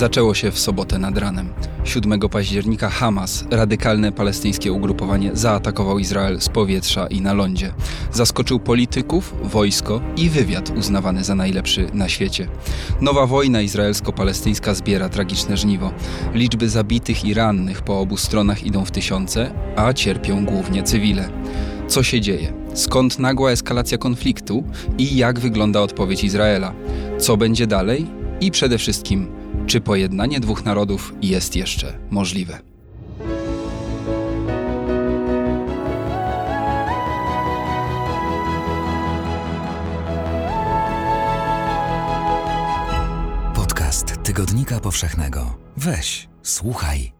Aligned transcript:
Zaczęło 0.00 0.34
się 0.34 0.50
w 0.50 0.58
sobotę 0.58 0.98
nad 0.98 1.18
ranem. 1.18 1.48
7 1.84 2.20
października 2.20 2.90
Hamas, 2.90 3.44
radykalne 3.50 4.12
palestyńskie 4.12 4.72
ugrupowanie, 4.72 5.30
zaatakował 5.34 5.98
Izrael 5.98 6.40
z 6.40 6.48
powietrza 6.48 7.06
i 7.06 7.20
na 7.20 7.32
lądzie. 7.32 7.72
Zaskoczył 8.12 8.60
polityków, 8.60 9.34
wojsko 9.42 10.00
i 10.16 10.30
wywiad 10.30 10.70
uznawany 10.78 11.24
za 11.24 11.34
najlepszy 11.34 11.86
na 11.94 12.08
świecie. 12.08 12.48
Nowa 13.00 13.26
wojna 13.26 13.60
izraelsko-palestyńska 13.60 14.74
zbiera 14.74 15.08
tragiczne 15.08 15.56
żniwo. 15.56 15.92
Liczby 16.34 16.68
zabitych 16.68 17.24
i 17.24 17.34
rannych 17.34 17.82
po 17.82 18.00
obu 18.00 18.16
stronach 18.16 18.64
idą 18.64 18.84
w 18.84 18.90
tysiące, 18.90 19.54
a 19.76 19.92
cierpią 19.92 20.44
głównie 20.44 20.82
cywile. 20.82 21.28
Co 21.88 22.02
się 22.02 22.20
dzieje? 22.20 22.52
Skąd 22.74 23.18
nagła 23.18 23.50
eskalacja 23.50 23.98
konfliktu 23.98 24.64
i 24.98 25.16
jak 25.16 25.40
wygląda 25.40 25.80
odpowiedź 25.80 26.24
Izraela? 26.24 26.72
Co 27.18 27.36
będzie 27.36 27.66
dalej? 27.66 28.06
I 28.40 28.50
przede 28.50 28.78
wszystkim, 28.78 29.39
czy 29.70 29.80
pojednanie 29.80 30.40
dwóch 30.40 30.64
narodów 30.64 31.14
jest 31.22 31.56
jeszcze 31.56 31.98
możliwe? 32.10 32.58
Podcast 43.54 44.22
Tygodnika 44.22 44.80
Powszechnego. 44.80 45.58
Weź, 45.76 46.28
słuchaj. 46.42 47.12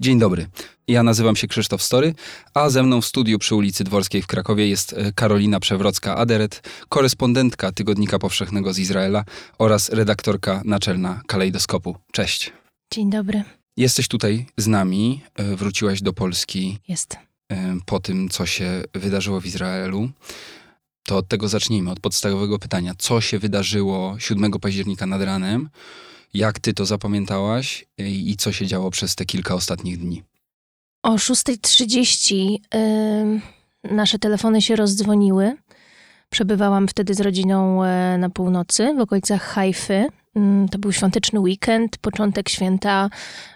Dzień 0.00 0.18
dobry. 0.18 0.46
Ja 0.88 1.02
nazywam 1.02 1.36
się 1.36 1.48
Krzysztof 1.48 1.82
Story, 1.82 2.14
a 2.54 2.70
ze 2.70 2.82
mną 2.82 3.00
w 3.00 3.06
studiu 3.06 3.38
przy 3.38 3.54
ulicy 3.54 3.84
Dworskiej 3.84 4.22
w 4.22 4.26
Krakowie 4.26 4.68
jest 4.68 4.92
e, 4.92 5.12
Karolina 5.12 5.60
Przewrocka-Aderet, 5.60 6.60
korespondentka 6.88 7.72
Tygodnika 7.72 8.18
Powszechnego 8.18 8.72
z 8.72 8.78
Izraela 8.78 9.24
oraz 9.58 9.88
redaktorka 9.88 10.62
naczelna 10.64 11.22
Kalejdoskopu. 11.26 11.96
Cześć. 12.12 12.52
Dzień 12.94 13.10
dobry. 13.10 13.44
Jesteś 13.76 14.08
tutaj 14.08 14.46
z 14.56 14.66
nami, 14.66 15.20
e, 15.34 15.56
wróciłaś 15.56 16.02
do 16.02 16.12
Polski 16.12 16.78
Jest. 16.88 17.16
e, 17.52 17.76
po 17.86 18.00
tym, 18.00 18.28
co 18.28 18.46
się 18.46 18.82
wydarzyło 18.94 19.40
w 19.40 19.46
Izraelu. 19.46 20.08
To 21.06 21.16
od 21.16 21.28
tego 21.28 21.48
zacznijmy, 21.48 21.90
od 21.90 22.00
podstawowego 22.00 22.58
pytania. 22.58 22.94
Co 22.98 23.20
się 23.20 23.38
wydarzyło 23.38 24.16
7 24.18 24.60
października 24.60 25.06
nad 25.06 25.22
ranem? 25.22 25.68
Jak 26.34 26.58
ty 26.58 26.74
to 26.74 26.86
zapamiętałaś 26.86 27.84
i 27.98 28.36
co 28.36 28.52
się 28.52 28.66
działo 28.66 28.90
przez 28.90 29.14
te 29.14 29.24
kilka 29.24 29.54
ostatnich 29.54 29.98
dni? 29.98 30.22
O 31.02 31.14
6.30 31.14 32.56
y, 32.74 33.40
nasze 33.94 34.18
telefony 34.18 34.62
się 34.62 34.76
rozdzwoniły. 34.76 35.56
Przebywałam 36.30 36.88
wtedy 36.88 37.14
z 37.14 37.20
rodziną 37.20 37.84
e, 37.84 38.18
na 38.18 38.30
północy, 38.30 38.94
w 38.98 39.00
okolicach 39.00 39.42
Hajfy. 39.42 40.06
Mm, 40.36 40.68
To 40.68 40.78
był 40.78 40.92
świąteczny 40.92 41.40
weekend, 41.40 41.98
początek 41.98 42.48
święta, 42.48 43.10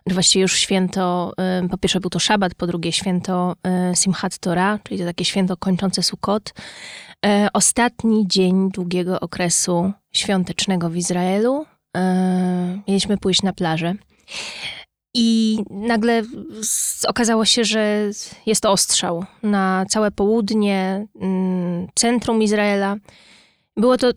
właściwie 0.07 0.43
już 0.43 0.59
święto, 0.59 1.33
po 1.71 1.79
pierwsze 1.79 2.01
był 2.01 2.11
to 2.11 2.19
szabat, 2.19 2.55
po 2.55 2.67
drugie 2.67 2.93
święto 2.93 3.57
y, 3.93 3.97
Simchat 3.97 4.39
Torah, 4.39 4.83
czyli 4.83 4.99
to 5.01 5.05
takie 5.07 5.25
święto 5.25 5.57
kończące 5.57 6.03
Sukkot. 6.03 6.55
E, 7.27 7.49
Ostatni 7.53 8.25
dzień 8.29 8.71
długiego 8.71 9.21
okresu 9.21 9.93
świątecznego 10.13 10.91
w 10.91 10.97
Izraelu. 10.97 11.67
E, 11.97 12.79
Mieliśmy 12.89 13.19
pójść 13.19 13.43
na 13.43 13.53
plażę. 13.53 13.95
I 15.19 15.59
nagle 15.71 16.23
okazało 17.09 17.45
się, 17.45 17.65
że 17.65 18.11
jest 18.47 18.63
to 18.63 18.73
ostrzał 18.73 19.25
na 19.43 19.87
całe 19.89 20.11
południe, 20.11 21.07
mm, 21.21 21.89
centrum 21.95 22.43
Izraela. 22.43 22.97
Było 23.77 23.97
to 23.97 24.11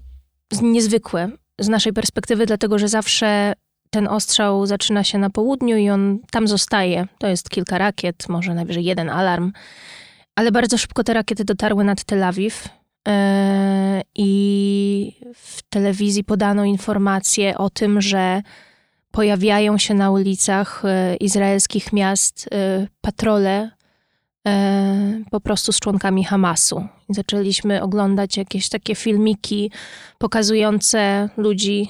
niezwykłe 0.61 1.31
z 1.59 1.67
naszej 1.67 1.93
perspektywy, 1.93 2.45
dlatego 2.45 2.79
że 2.79 2.87
zawsze 2.87 3.53
ten 3.89 4.07
ostrzał 4.07 4.65
zaczyna 4.65 5.03
się 5.03 5.17
na 5.17 5.29
południu 5.29 5.77
i 5.77 5.89
on 5.89 6.19
tam 6.31 6.47
zostaje. 6.47 7.07
To 7.17 7.27
jest 7.27 7.49
kilka 7.49 7.77
rakiet, 7.77 8.29
może 8.29 8.53
najwyżej 8.53 8.85
jeden 8.85 9.09
alarm. 9.09 9.51
Ale 10.35 10.51
bardzo 10.51 10.77
szybko 10.77 11.03
te 11.03 11.13
rakiety 11.13 11.45
dotarły 11.45 11.83
nad 11.83 12.03
Tel 12.03 12.23
Awiw. 12.23 12.69
e, 13.07 14.01
I 14.15 15.13
w 15.35 15.61
telewizji 15.69 16.23
podano 16.23 16.65
informację 16.65 17.57
o 17.57 17.69
tym, 17.69 18.01
że 18.01 18.41
pojawiają 19.11 19.77
się 19.77 19.93
na 19.93 20.11
ulicach 20.11 20.81
e, 20.85 21.15
izraelskich 21.15 21.93
miast 21.93 22.49
e, 22.51 22.87
patrole 23.01 23.71
e, 24.47 25.23
po 25.31 25.39
prostu 25.39 25.71
z 25.71 25.79
członkami 25.79 26.23
Hamasu. 26.23 26.87
Zaczęliśmy 27.09 27.81
oglądać 27.81 28.37
jakieś 28.37 28.69
takie 28.69 28.95
filmiki 28.95 29.71
pokazujące 30.17 31.29
ludzi 31.37 31.89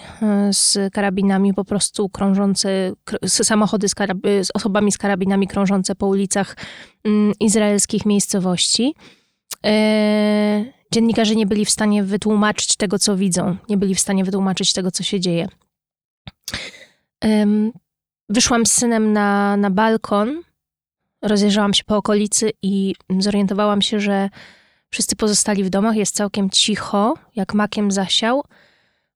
z 0.51 0.93
karabinami 0.93 1.53
po 1.53 1.65
prostu 1.65 2.09
krążące, 2.09 2.91
samochody 3.27 3.89
z, 3.89 3.95
z 4.43 4.49
osobami 4.53 4.91
z 4.91 4.97
karabinami 4.97 5.47
krążące 5.47 5.95
po 5.95 6.07
ulicach 6.07 6.55
mm, 7.03 7.33
izraelskich 7.39 8.05
miejscowości. 8.05 8.95
Dziennikarze 10.91 11.35
nie 11.35 11.45
byli 11.45 11.65
w 11.65 11.69
stanie 11.69 12.03
wytłumaczyć 12.03 12.75
tego, 12.75 12.99
co 12.99 13.17
widzą, 13.17 13.57
nie 13.69 13.77
byli 13.77 13.95
w 13.95 13.99
stanie 13.99 14.23
wytłumaczyć 14.23 14.73
tego, 14.73 14.91
co 14.91 15.03
się 15.03 15.19
dzieje. 15.19 15.47
Wyszłam 18.29 18.65
z 18.65 18.71
synem 18.71 19.13
na, 19.13 19.57
na 19.57 19.69
balkon, 19.69 20.41
rozejrzałam 21.21 21.73
się 21.73 21.83
po 21.83 21.97
okolicy 21.97 22.51
i 22.61 22.95
zorientowałam 23.19 23.81
się, 23.81 23.99
że 23.99 24.29
wszyscy 24.89 25.15
pozostali 25.15 25.63
w 25.63 25.69
domach, 25.69 25.95
jest 25.95 26.15
całkiem 26.15 26.49
cicho, 26.49 27.13
jak 27.35 27.53
makiem 27.53 27.91
zasiał, 27.91 28.43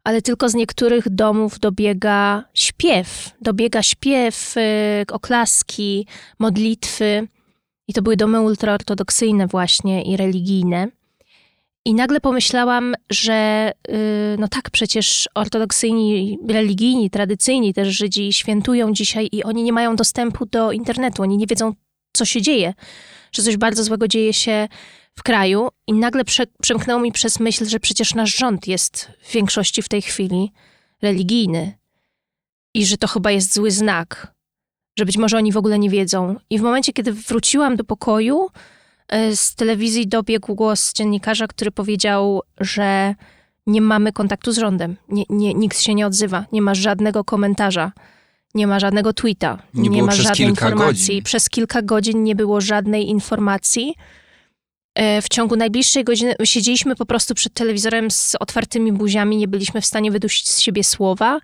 ale 0.04 0.22
tylko 0.22 0.50
z 0.50 0.54
niektórych 0.54 1.10
domów 1.10 1.60
dobiega 1.60 2.44
śpiew. 2.54 3.32
Dobiega 3.42 3.84
śpiew, 3.84 4.58
y, 4.58 4.62
oklaski, 5.12 6.08
modlitwy. 6.40 7.28
I 7.88 7.94
to 7.94 8.02
były 8.02 8.18
domy 8.18 8.42
ultraortodoksyjne 8.42 9.48
właśnie 9.48 10.04
i 10.04 10.18
religijne. 10.18 10.88
I 11.86 11.94
nagle 11.94 12.22
pomyślałam, 12.22 12.96
że 13.10 13.72
yy, 13.88 13.96
no 14.40 14.48
tak, 14.48 14.70
przecież 14.70 15.30
ortodoksyjni, 15.36 16.38
religijni, 16.50 17.10
tradycyjni 17.10 17.74
też 17.74 17.88
Żydzi 17.88 18.34
świętują 18.34 18.94
dzisiaj 18.94 19.30
i 19.32 19.44
oni 19.44 19.64
nie 19.64 19.74
mają 19.74 19.96
dostępu 19.96 20.46
do 20.46 20.72
internetu, 20.72 21.22
oni 21.22 21.38
nie 21.38 21.48
wiedzą, 21.48 21.74
co 22.14 22.26
się 22.26 22.42
dzieje, 22.42 22.74
że 23.32 23.44
coś 23.44 23.58
bardzo 23.58 23.84
złego 23.84 24.08
dzieje 24.08 24.34
się 24.34 24.68
w 25.16 25.24
kraju. 25.24 25.70
I 25.88 25.94
nagle 25.94 26.26
prze, 26.26 26.44
przemknęło 26.62 27.02
mi 27.02 27.12
przez 27.12 27.40
myśl, 27.40 27.66
że 27.66 27.80
przecież 27.80 28.14
nasz 28.14 28.36
rząd 28.36 28.68
jest 28.68 29.12
w 29.24 29.32
większości 29.32 29.82
w 29.82 29.90
tej 29.90 30.02
chwili 30.02 30.52
religijny 31.02 31.78
i 32.74 32.86
że 32.86 32.98
to 32.98 33.08
chyba 33.08 33.32
jest 33.32 33.54
zły 33.54 33.72
znak, 33.72 34.34
że 34.98 35.06
być 35.06 35.18
może 35.18 35.38
oni 35.38 35.52
w 35.52 35.58
ogóle 35.58 35.80
nie 35.80 35.90
wiedzą. 35.90 36.36
I 36.50 36.60
w 36.60 36.62
momencie, 36.62 36.94
kiedy 36.94 37.14
wróciłam 37.14 37.76
do 37.76 37.84
pokoju, 37.84 38.50
z 39.36 39.56
telewizji 39.56 40.08
dobiegł 40.08 40.56
głos 40.56 40.94
dziennikarza, 40.94 41.48
który 41.48 41.72
powiedział, 41.72 42.42
że 42.60 43.16
nie 43.68 43.82
mamy 43.82 44.12
kontaktu 44.14 44.52
z 44.52 44.58
rządem. 44.58 44.98
Nie, 45.10 45.24
nie, 45.30 45.54
nikt 45.54 45.82
się 45.82 45.96
nie 45.96 46.08
odzywa, 46.08 46.46
nie 46.52 46.62
ma 46.62 46.76
żadnego 46.76 47.24
komentarza, 47.24 47.92
nie 48.56 48.68
ma 48.68 48.80
żadnego 48.80 49.14
tweeta, 49.14 49.64
Nie 49.74 49.90
było 49.90 50.06
ma 50.06 50.12
żadnej 50.12 50.48
informacji. 50.50 51.08
godzin. 51.08 51.24
Przez 51.24 51.50
kilka 51.50 51.82
godzin 51.82 52.24
nie 52.24 52.36
było 52.36 52.62
żadnej 52.62 53.10
informacji. 53.10 53.96
E, 54.96 55.22
W 55.22 55.30
ciągu 55.30 55.56
najbliższej 55.56 56.04
godziny 56.04 56.36
siedzieliśmy 56.44 56.96
po 56.96 57.06
prostu 57.06 57.36
przed 57.36 57.54
telewizorem 57.54 58.12
z 58.12 58.36
otwartymi 58.40 58.92
buziami, 58.92 59.38
nie 59.38 59.48
byliśmy 59.48 59.82
w 59.82 59.86
stanie 59.86 60.12
wydusić 60.12 60.50
z 60.50 60.60
siebie 60.60 60.84
słowa. 60.84 61.40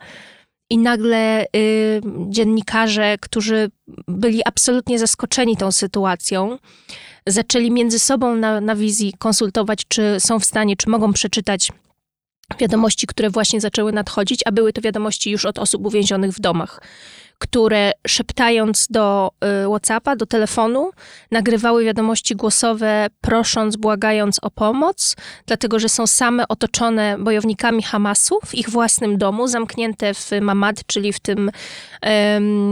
I 0.72 0.78
nagle 0.78 1.46
y, 1.56 2.02
dziennikarze, 2.30 3.18
którzy 3.22 3.72
byli 4.08 4.42
absolutnie 4.46 5.00
zaskoczeni 5.00 5.58
tą 5.58 5.72
sytuacją, 5.72 6.58
zaczęli 7.28 7.72
między 7.72 8.00
sobą 8.00 8.36
na, 8.36 8.62
na 8.62 8.76
wizji 8.76 9.14
konsultować, 9.20 9.86
czy 9.88 10.20
są 10.20 10.40
w 10.40 10.46
stanie, 10.46 10.76
czy 10.76 10.90
mogą 10.90 11.14
przeczytać 11.14 11.72
wiadomości, 12.60 13.08
które 13.08 13.30
właśnie 13.30 13.62
zaczęły 13.62 13.92
nadchodzić, 13.92 14.42
a 14.46 14.52
były 14.52 14.74
to 14.74 14.82
wiadomości 14.82 15.32
już 15.32 15.46
od 15.46 15.60
osób 15.60 15.86
uwięzionych 15.86 16.32
w 16.32 16.40
domach, 16.40 16.82
które 17.40 17.92
szeptając 18.08 18.88
do 18.90 19.32
y, 19.66 19.70
WhatsAppa, 19.70 20.16
do 20.16 20.26
telefonu, 20.26 20.92
nagrywały 21.32 21.84
wiadomości 21.84 22.36
głosowe, 22.36 23.08
prosząc, 23.22 23.76
błagając 23.76 24.40
o 24.42 24.52
pomoc, 24.52 25.16
dlatego 25.46 25.80
że 25.80 25.90
są 25.90 26.08
same 26.08 26.48
otoczone 26.48 27.18
bojownikami 27.20 27.84
Hamasu 27.84 28.40
w 28.46 28.56
ich 28.56 28.70
własnym 28.70 29.18
domu, 29.18 29.48
zamknięte 29.48 30.14
w 30.14 30.30
Mamad, 30.42 30.86
czyli 30.86 31.14
w 31.14 31.20
tym, 31.20 31.52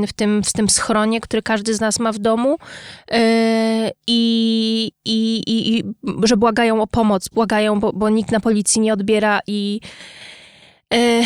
w 0.07 0.13
tym, 0.15 0.43
w 0.43 0.53
tym 0.53 0.69
schronie, 0.69 1.21
który 1.21 1.41
każdy 1.41 1.73
z 1.73 1.81
nas 1.81 1.99
ma 1.99 2.11
w 2.11 2.19
domu. 2.19 2.57
E, 3.11 3.91
I, 4.07 4.91
i, 5.05 5.37
i, 5.47 5.77
i 5.77 5.83
że 6.23 6.37
błagają 6.37 6.81
o 6.81 6.87
pomoc, 6.87 7.29
błagają, 7.29 7.79
bo, 7.79 7.93
bo 7.93 8.09
nikt 8.09 8.31
na 8.31 8.39
policji 8.39 8.81
nie 8.81 8.93
odbiera 8.93 9.39
i, 9.47 9.79
e, 10.93 11.21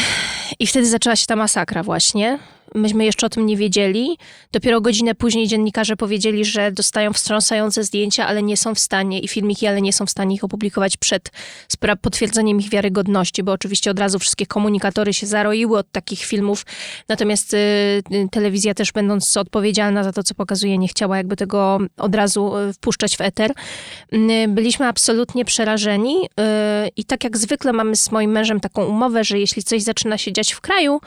I 0.59 0.67
wtedy 0.67 0.85
zaczęła 0.85 1.15
się 1.15 1.25
ta 1.25 1.35
masakra 1.35 1.83
właśnie. 1.83 2.39
Myśmy 2.75 3.05
jeszcze 3.05 3.25
o 3.25 3.29
tym 3.29 3.45
nie 3.45 3.57
wiedzieli. 3.57 4.17
Dopiero 4.51 4.81
godzinę 4.81 5.15
później 5.15 5.47
dziennikarze 5.47 5.95
powiedzieli, 5.95 6.45
że 6.45 6.71
dostają 6.71 7.13
wstrząsające 7.13 7.83
zdjęcia, 7.83 8.27
ale 8.27 8.43
nie 8.43 8.57
są 8.57 8.75
w 8.75 8.79
stanie 8.79 9.19
i 9.19 9.27
filmiki, 9.27 9.67
ale 9.67 9.81
nie 9.81 9.93
są 9.93 10.05
w 10.05 10.09
stanie 10.09 10.35
ich 10.35 10.43
opublikować 10.43 10.97
przed 10.97 11.31
potwierdzeniem 12.01 12.59
ich 12.59 12.69
wiarygodności, 12.69 13.43
bo 13.43 13.51
oczywiście 13.51 13.91
od 13.91 13.99
razu 13.99 14.19
wszystkie 14.19 14.45
komunikatory 14.45 15.13
się 15.13 15.27
zaroiły 15.27 15.77
od 15.77 15.91
takich 15.91 16.19
filmów. 16.19 16.65
Natomiast 17.07 17.53
y, 17.53 17.57
y 17.57 18.27
telewizja 18.31 18.73
też 18.73 18.91
będąc 18.91 19.37
odpowiedzialna 19.37 20.03
za 20.03 20.13
to, 20.13 20.23
co 20.23 20.35
pokazuje, 20.35 20.77
nie 20.77 20.87
chciała 20.87 21.17
jakby 21.17 21.35
tego 21.35 21.79
od 21.97 22.15
razu 22.15 22.57
y, 22.57 22.73
wpuszczać 22.73 23.17
w 23.17 23.21
eter. 23.21 23.51
Y, 24.13 24.47
byliśmy 24.47 24.87
absolutnie 24.87 25.45
przerażeni 25.45 26.15
y, 26.25 26.89
i 26.97 27.05
tak 27.05 27.23
jak 27.23 27.37
zwykle 27.37 27.73
mamy 27.73 27.95
z 27.95 28.11
moim 28.11 28.31
mężem 28.31 28.59
taką 28.59 28.85
umowę, 28.85 29.23
że 29.23 29.39
jeśli 29.39 29.63
coś 29.63 29.81
zaczyna 29.81 30.17
się 30.17 30.33
dziać 30.33 30.53
w 30.53 30.61
kraju, 30.61 31.01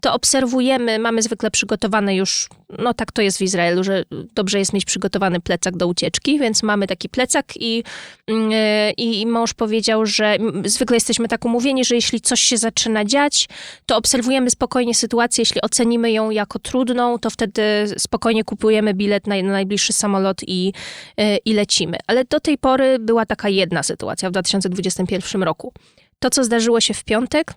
to 0.00 0.14
obserwujemy, 0.14 0.98
mamy 0.98 1.22
zwykle 1.22 1.50
przygotowane 1.50 2.16
już, 2.16 2.48
no 2.78 2.94
tak 2.94 3.12
to 3.12 3.22
jest 3.22 3.38
w 3.38 3.42
Izraelu, 3.42 3.84
że 3.84 4.04
dobrze 4.34 4.58
jest 4.58 4.72
mieć 4.72 4.84
przygotowany 4.84 5.40
plecak 5.40 5.76
do 5.76 5.86
ucieczki, 5.86 6.38
więc 6.38 6.62
mamy 6.62 6.86
taki 6.86 7.08
plecak 7.08 7.46
i, 7.56 7.84
mm, 8.26 8.50
i, 8.96 9.20
i 9.20 9.26
mąż 9.26 9.54
powiedział, 9.54 10.06
że 10.06 10.36
zwykle 10.64 10.96
jesteśmy 10.96 11.28
tak 11.28 11.44
umówieni, 11.44 11.84
że 11.84 11.94
jeśli 11.94 12.20
coś 12.20 12.40
się 12.40 12.56
zaczyna 12.56 13.04
dziać, 13.04 13.48
to 13.86 13.96
obserwujemy 13.96 14.50
spokojnie 14.50 14.94
sytuację, 14.94 15.42
jeśli 15.42 15.60
ocenimy 15.60 16.12
ją 16.12 16.30
jako 16.30 16.58
trudną, 16.58 17.18
to 17.18 17.30
wtedy 17.30 17.62
spokojnie 17.98 18.44
kupujemy 18.44 18.94
bilet 18.94 19.26
na, 19.26 19.42
na 19.42 19.52
najbliższy 19.52 19.92
samolot 19.92 20.40
i, 20.46 20.72
e, 21.16 21.36
i 21.36 21.52
lecimy. 21.52 21.96
Ale 22.06 22.24
do 22.24 22.40
tej 22.40 22.58
pory 22.58 22.98
była 22.98 23.26
taka 23.26 23.48
jedna 23.48 23.82
sytuacja 23.82 24.28
w 24.28 24.32
2021 24.32 25.42
roku. 25.42 25.72
To, 26.18 26.30
co 26.30 26.44
zdarzyło 26.44 26.80
się 26.80 26.94
w 26.94 27.04
piątek, 27.04 27.54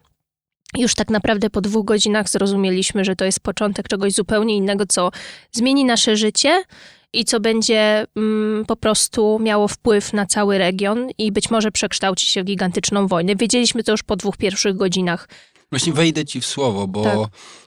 już 0.78 0.96
tak 0.96 1.10
naprawdę 1.10 1.50
po 1.50 1.62
dwóch 1.62 1.86
godzinach 1.86 2.30
zrozumieliśmy, 2.30 3.06
że 3.06 3.16
to 3.16 3.26
jest 3.26 3.40
początek 3.40 3.88
czegoś 3.88 4.14
zupełnie 4.14 4.56
innego, 4.56 4.86
co 4.86 5.12
zmieni 5.52 5.86
nasze 5.86 6.18
życie 6.18 6.64
i 7.14 7.26
co 7.26 7.40
będzie 7.40 8.06
mm, 8.16 8.66
po 8.66 8.76
prostu 8.76 9.40
miało 9.42 9.68
wpływ 9.68 10.14
na 10.14 10.26
cały 10.26 10.58
region 10.58 11.10
i 11.18 11.32
być 11.32 11.52
może 11.52 11.72
przekształci 11.72 12.28
się 12.28 12.44
w 12.44 12.46
gigantyczną 12.46 13.08
wojnę. 13.08 13.36
Wiedzieliśmy 13.36 13.84
to 13.84 13.92
już 13.92 14.04
po 14.04 14.16
dwóch 14.16 14.38
pierwszych 14.38 14.76
godzinach. 14.76 15.30
Właśnie 15.72 15.94
wejdę 15.94 16.26
ci 16.26 16.42
w 16.42 16.46
słowo, 16.46 16.88
bo 16.88 17.04
tak. 17.04 17.18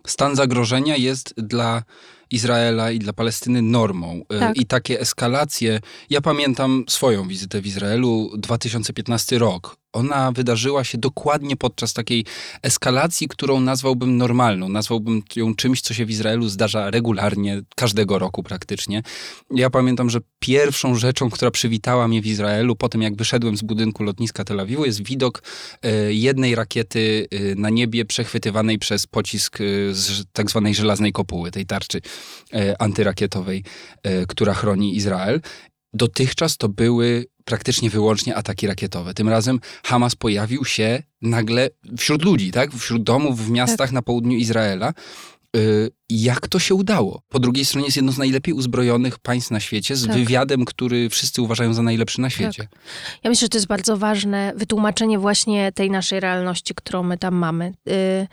stan 0.06 0.37
zagrożenia 0.37 0.97
jest 0.97 1.35
dla 1.37 1.82
Izraela 2.31 2.91
i 2.91 2.99
dla 2.99 3.12
Palestyny 3.12 3.62
normą. 3.62 4.23
E, 4.29 4.38
tak. 4.38 4.56
I 4.56 4.67
takie 4.67 5.00
eskalacje. 5.00 5.81
Ja 6.11 6.20
pamiętam 6.20 6.85
swoją 6.88 7.29
wizytę 7.29 7.61
w 7.61 7.67
Izraelu 7.67 8.31
2015 8.38 9.38
rok 9.38 9.76
ona 9.96 10.32
wydarzyła 10.32 10.84
się 10.84 10.98
dokładnie 10.98 11.56
podczas 11.56 11.93
takiej 11.93 12.25
eskalacji, 12.62 13.28
którą 13.28 13.60
nazwałbym 13.60 14.16
normalną. 14.16 14.69
Nazwałbym 14.69 15.22
ją 15.37 15.54
czymś, 15.54 15.81
co 15.81 15.94
się 15.94 16.06
w 16.06 16.10
Izraelu 16.10 16.48
zdarza 16.48 16.90
regularnie, 16.90 17.62
każdego 17.76 18.19
roku 18.19 18.43
praktycznie. 18.43 19.02
Ja 19.50 19.70
pamiętam, 19.70 20.10
że 20.10 20.19
pierwszą 20.38 20.94
rzeczą, 20.94 21.31
która 21.31 21.50
przywitała 21.50 22.08
mnie 22.08 22.22
w 22.22 22.26
Izraelu, 22.26 22.76
po 22.76 22.88
tym 22.88 23.02
jak 23.02 23.16
wyszedłem 23.16 23.56
z 23.56 23.62
budynku 23.62 24.04
lotniska 24.04 24.44
Tel 24.44 24.60
Awiwu, 24.60 24.84
jest 24.84 25.02
widok 25.02 25.43
e, 25.82 26.12
jednej 26.12 26.54
rakiety 26.54 27.26
e, 27.31 27.54
na 27.54 27.70
niebie 27.70 28.04
przechwytywanej 28.04 28.78
przez 28.78 29.06
pocisk 29.06 29.60
e, 29.60 29.64
z 29.94 30.25
tak 30.32 30.50
zwanej 30.50 30.75
żelaznej 30.75 31.12
kopuły, 31.12 31.50
tej 31.50 31.66
tarczy 31.66 32.00
antyrakietowej, 32.78 33.64
która 34.28 34.54
chroni 34.54 34.96
Izrael. 34.96 35.40
Dotychczas 35.93 36.56
to 36.56 36.69
były 36.69 37.26
praktycznie 37.46 37.90
wyłącznie 37.90 38.37
ataki 38.37 38.66
rakietowe. 38.66 39.14
Tym 39.14 39.28
razem 39.28 39.60
Hamas 39.84 40.14
pojawił 40.14 40.64
się 40.64 41.02
nagle 41.22 41.69
wśród 41.98 42.25
ludzi, 42.25 42.50
tak? 42.50 42.72
Wśród 42.72 43.02
domów 43.02 43.46
w 43.46 43.50
miastach 43.50 43.88
tak. 43.88 43.93
na 43.93 44.02
południu 44.02 44.37
Izraela. 44.37 44.93
Y, 45.56 45.90
jak 46.10 46.48
to 46.48 46.58
się 46.58 46.75
udało? 46.75 47.22
Po 47.28 47.38
drugiej 47.38 47.64
stronie 47.64 47.87
jest 47.87 47.96
jedno 47.96 48.12
z 48.12 48.19
najlepiej 48.19 48.54
uzbrojonych 48.54 49.19
państw 49.19 49.50
na 49.50 49.60
świecie, 49.60 49.96
z 49.96 50.06
tak. 50.06 50.16
wywiadem, 50.16 50.64
który 50.64 51.08
wszyscy 51.08 51.43
uważają 51.43 51.75
za 51.75 51.82
najlepszy 51.82 52.20
na 52.20 52.31
świecie. 52.31 52.62
Tak. 52.70 52.81
Ja 53.25 53.31
myślę, 53.31 53.44
że 53.44 53.48
to 53.48 53.58
jest 53.58 53.66
bardzo 53.66 53.96
ważne 53.96 54.52
wytłumaczenie 54.56 55.19
właśnie 55.19 55.72
tej 55.72 55.90
naszej 55.90 56.20
realności, 56.20 56.75
którą 56.75 57.02
my 57.02 57.19
tam 57.19 57.34
mamy. 57.34 57.72
Y 57.88 58.26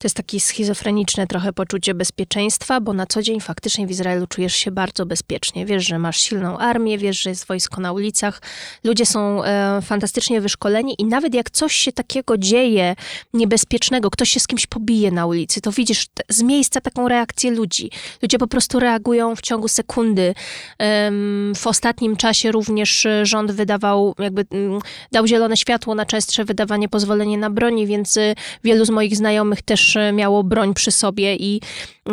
to 0.00 0.06
jest 0.06 0.16
takie 0.16 0.40
schizofreniczne 0.40 1.26
trochę 1.26 1.52
poczucie 1.52 1.94
bezpieczeństwa, 1.94 2.80
bo 2.80 2.92
na 2.92 3.06
co 3.06 3.22
dzień 3.22 3.40
faktycznie 3.40 3.86
w 3.86 3.90
Izraelu 3.90 4.26
czujesz 4.26 4.54
się 4.54 4.70
bardzo 4.70 5.06
bezpiecznie. 5.06 5.66
Wiesz, 5.66 5.86
że 5.86 5.98
masz 5.98 6.20
silną 6.20 6.58
armię, 6.58 6.98
wiesz, 6.98 7.22
że 7.22 7.30
jest 7.30 7.46
wojsko 7.46 7.80
na 7.80 7.92
ulicach, 7.92 8.42
ludzie 8.84 9.06
są 9.06 9.44
e, 9.44 9.82
fantastycznie 9.82 10.40
wyszkoleni 10.40 10.94
i 10.98 11.04
nawet 11.04 11.34
jak 11.34 11.50
coś 11.50 11.74
się 11.74 11.92
takiego 11.92 12.38
dzieje 12.38 12.96
niebezpiecznego, 13.34 14.10
ktoś 14.10 14.30
się 14.30 14.40
z 14.40 14.46
kimś 14.46 14.66
pobije 14.66 15.10
na 15.10 15.26
ulicy, 15.26 15.60
to 15.60 15.72
widzisz 15.72 16.06
z 16.28 16.42
miejsca 16.42 16.80
taką 16.80 17.08
reakcję 17.08 17.50
ludzi. 17.50 17.90
Ludzie 18.22 18.38
po 18.38 18.46
prostu 18.46 18.80
reagują 18.80 19.36
w 19.36 19.40
ciągu 19.40 19.68
sekundy. 19.68 20.34
E, 20.78 21.10
w 21.56 21.66
ostatnim 21.66 22.16
czasie 22.16 22.52
również 22.52 23.06
rząd 23.22 23.52
wydawał, 23.52 24.14
jakby 24.18 24.44
mm, 24.50 24.80
dał 25.12 25.26
zielone 25.26 25.56
światło 25.56 25.94
na 25.94 26.06
częstsze 26.06 26.44
wydawanie 26.44 26.88
pozwolenia 26.88 27.38
na 27.38 27.50
broni, 27.50 27.86
więc 27.86 28.16
e, 28.16 28.34
wielu 28.64 28.84
z 28.84 28.90
moich 28.90 29.16
znajomych 29.16 29.62
też 29.62 29.89
miało 30.12 30.44
broń 30.44 30.74
przy 30.74 30.90
sobie 30.90 31.36
i 31.36 31.60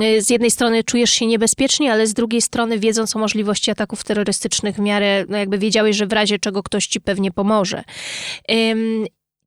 y, 0.03 0.21
z 0.21 0.29
jednej 0.29 0.51
strony 0.51 0.83
czujesz 0.83 1.11
się 1.11 1.25
niebezpiecznie, 1.25 1.91
ale 1.91 2.07
z 2.07 2.13
drugiej 2.13 2.41
strony 2.41 2.79
wiedząc 2.79 3.15
o 3.15 3.19
możliwości 3.19 3.71
ataków 3.71 4.03
terrorystycznych 4.03 4.75
w 4.75 4.79
miarę, 4.79 5.25
no 5.29 5.37
jakby 5.37 5.57
wiedziałeś, 5.57 5.95
że 5.95 6.07
w 6.07 6.13
razie 6.13 6.39
czego 6.39 6.63
ktoś 6.63 6.87
ci 6.87 7.01
pewnie 7.01 7.31
pomoże 7.31 7.83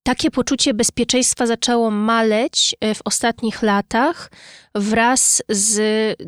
takie 0.02 0.31
poczucie 0.31 0.75
bezpieczeństwa 0.75 1.47
zaczęło 1.47 1.91
maleć 1.91 2.76
y, 2.85 2.94
w 2.94 3.00
ostatnich 3.05 3.62
latach 3.62 4.31
wraz 4.75 5.43
z 5.49 5.79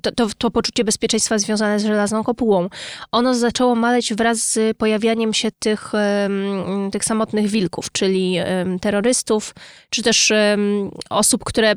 to, 0.03 0.13
to, 0.13 0.27
to, 0.39 0.51
poczucie 0.51 0.85
bezpieczeństwa 0.85 1.39
związane 1.39 1.81
z 1.81 1.85
żelazną 1.85 2.25
kopułą. 2.25 2.69
Ono 3.13 3.35
zaczęło 3.35 3.75
maleć 3.75 4.15
wraz 4.15 4.39
z 4.39 4.77
pojawianiem 4.77 5.35
się 5.35 5.49
tych, 5.59 5.93
tych 6.93 7.05
samotnych 7.05 7.47
wilków, 7.47 7.93
czyli 7.93 8.37
terrorystów, 8.81 9.55
czy 9.91 10.03
też 10.03 10.33
osób, 11.11 11.45
które 11.45 11.75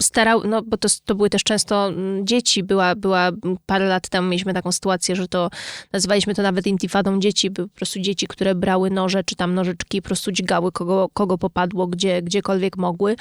starały, 0.00 0.48
no 0.48 0.62
bo 0.62 0.76
to, 0.76 0.88
to 1.04 1.14
były 1.14 1.30
też 1.30 1.42
często 1.42 1.90
dzieci. 2.22 2.62
Była, 2.62 2.94
była 2.94 3.30
parę 3.66 3.88
lat 3.88 4.08
temu 4.08 4.28
mieliśmy 4.28 4.54
taką 4.54 4.72
sytuację, 4.72 5.16
że 5.16 5.28
to 5.28 5.50
nazywaliśmy 5.92 6.34
to 6.34 6.42
nawet 6.42 6.66
intifadą 6.66 7.20
dzieci, 7.20 7.50
były 7.50 7.68
po 7.68 7.76
prostu 7.76 8.00
dzieci, 8.00 8.26
które 8.26 8.54
brały 8.54 8.90
noże, 8.90 9.24
czy 9.24 9.36
tam 9.36 9.54
nożyczki 9.54 10.02
po 10.02 10.06
prostu 10.06 10.32
dźgały 10.32 10.72
kogo, 10.72 11.08
kogo 11.12 11.33
popadło, 11.38 11.86
gdzie, 11.86 12.22
gdziekolwiek 12.22 12.76
mogły. 12.76 13.16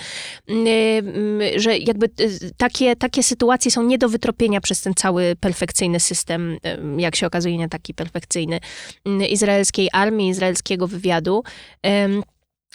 Że 1.57 1.77
jakby 1.77 2.09
takie 2.57 2.83
takie, 2.83 2.95
takie 2.95 3.23
sytuacje 3.23 3.71
są 3.71 3.83
nie 3.83 3.97
do 3.97 4.09
wytropienia 4.09 4.61
przez 4.61 4.81
ten 4.81 4.93
cały 4.93 5.35
perfekcyjny 5.39 5.99
system, 5.99 6.57
jak 6.97 7.15
się 7.15 7.27
okazuje, 7.27 7.57
nie 7.57 7.69
taki 7.69 7.93
perfekcyjny, 7.93 8.59
mm, 9.05 9.21
izraelskiej 9.21 9.89
armii, 9.93 10.29
izraelskiego 10.29 10.87
wywiadu. 10.87 11.43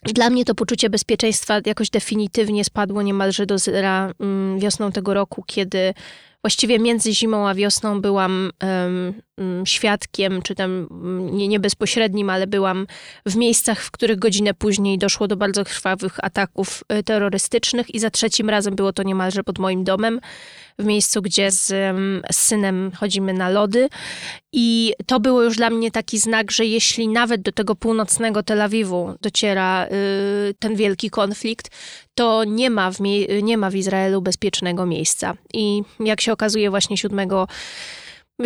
Dla 0.04 0.30
mnie 0.30 0.44
to 0.44 0.54
poczucie 0.54 0.90
bezpieczeństwa 0.90 1.60
jakoś 1.66 1.90
definitywnie 1.90 2.64
spadło 2.64 3.02
niemalże 3.02 3.46
do 3.46 3.58
zera 3.58 4.12
mm, 4.20 4.58
wiosną 4.58 4.92
tego 4.92 5.14
roku, 5.14 5.44
kiedy 5.46 5.94
właściwie 6.42 6.78
między 6.78 7.14
zimą 7.14 7.48
a 7.48 7.54
wiosną 7.54 8.00
byłam 8.00 8.50
świadkiem, 9.64 10.42
czy 10.42 10.54
tam 10.54 10.88
mm, 10.90 11.36
nie, 11.36 11.48
nie 11.48 11.60
bezpośrednim, 11.60 12.30
ale 12.30 12.46
byłam 12.46 12.86
w 13.26 13.36
miejscach, 13.36 13.82
w 13.82 13.90
których 13.90 14.18
godzinę 14.18 14.54
później 14.54 14.98
doszło 14.98 15.28
do 15.28 15.36
bardzo 15.36 15.64
krwawych 15.64 16.24
ataków 16.24 16.84
e, 16.88 17.02
terrorystycznych 17.02 17.94
i 17.94 17.98
za 17.98 18.10
trzecim 18.10 18.50
razem 18.50 18.74
było 18.74 18.92
to 18.92 19.02
niemalże 19.02 19.44
pod 19.44 19.58
moim 19.58 19.84
domem 19.84 20.20
w 20.78 20.84
miejscu, 20.84 21.22
gdzie 21.22 21.50
z, 21.50 21.66
z 22.32 22.36
synem 22.36 22.92
chodzimy 22.96 23.32
na 23.32 23.48
lody. 23.48 23.88
I 24.52 24.92
to 25.06 25.20
było 25.20 25.42
już 25.42 25.56
dla 25.56 25.70
mnie 25.70 25.90
taki 25.90 26.18
znak, 26.18 26.50
że 26.50 26.64
jeśli 26.64 27.08
nawet 27.08 27.42
do 27.42 27.52
tego 27.52 27.74
północnego 27.74 28.42
Tel 28.42 28.62
Awiwu 28.62 29.14
dociera 29.20 29.86
y, 29.86 30.54
ten 30.58 30.76
wielki 30.76 31.10
konflikt, 31.10 31.70
to 32.14 32.44
nie 32.44 32.70
ma, 32.70 32.90
w, 32.90 33.00
nie 33.42 33.58
ma 33.58 33.70
w 33.70 33.74
Izraelu 33.74 34.22
bezpiecznego 34.22 34.86
miejsca. 34.86 35.34
I 35.54 35.82
jak 36.00 36.20
się 36.20 36.32
okazuje, 36.32 36.70
właśnie 36.70 36.96
7 36.96 37.28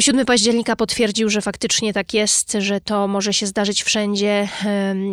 7 0.00 0.26
października 0.26 0.76
potwierdził, 0.76 1.30
że 1.30 1.40
faktycznie 1.40 1.92
tak 1.92 2.14
jest, 2.14 2.52
że 2.58 2.80
to 2.80 3.08
może 3.08 3.32
się 3.32 3.46
zdarzyć 3.46 3.82
wszędzie 3.82 4.48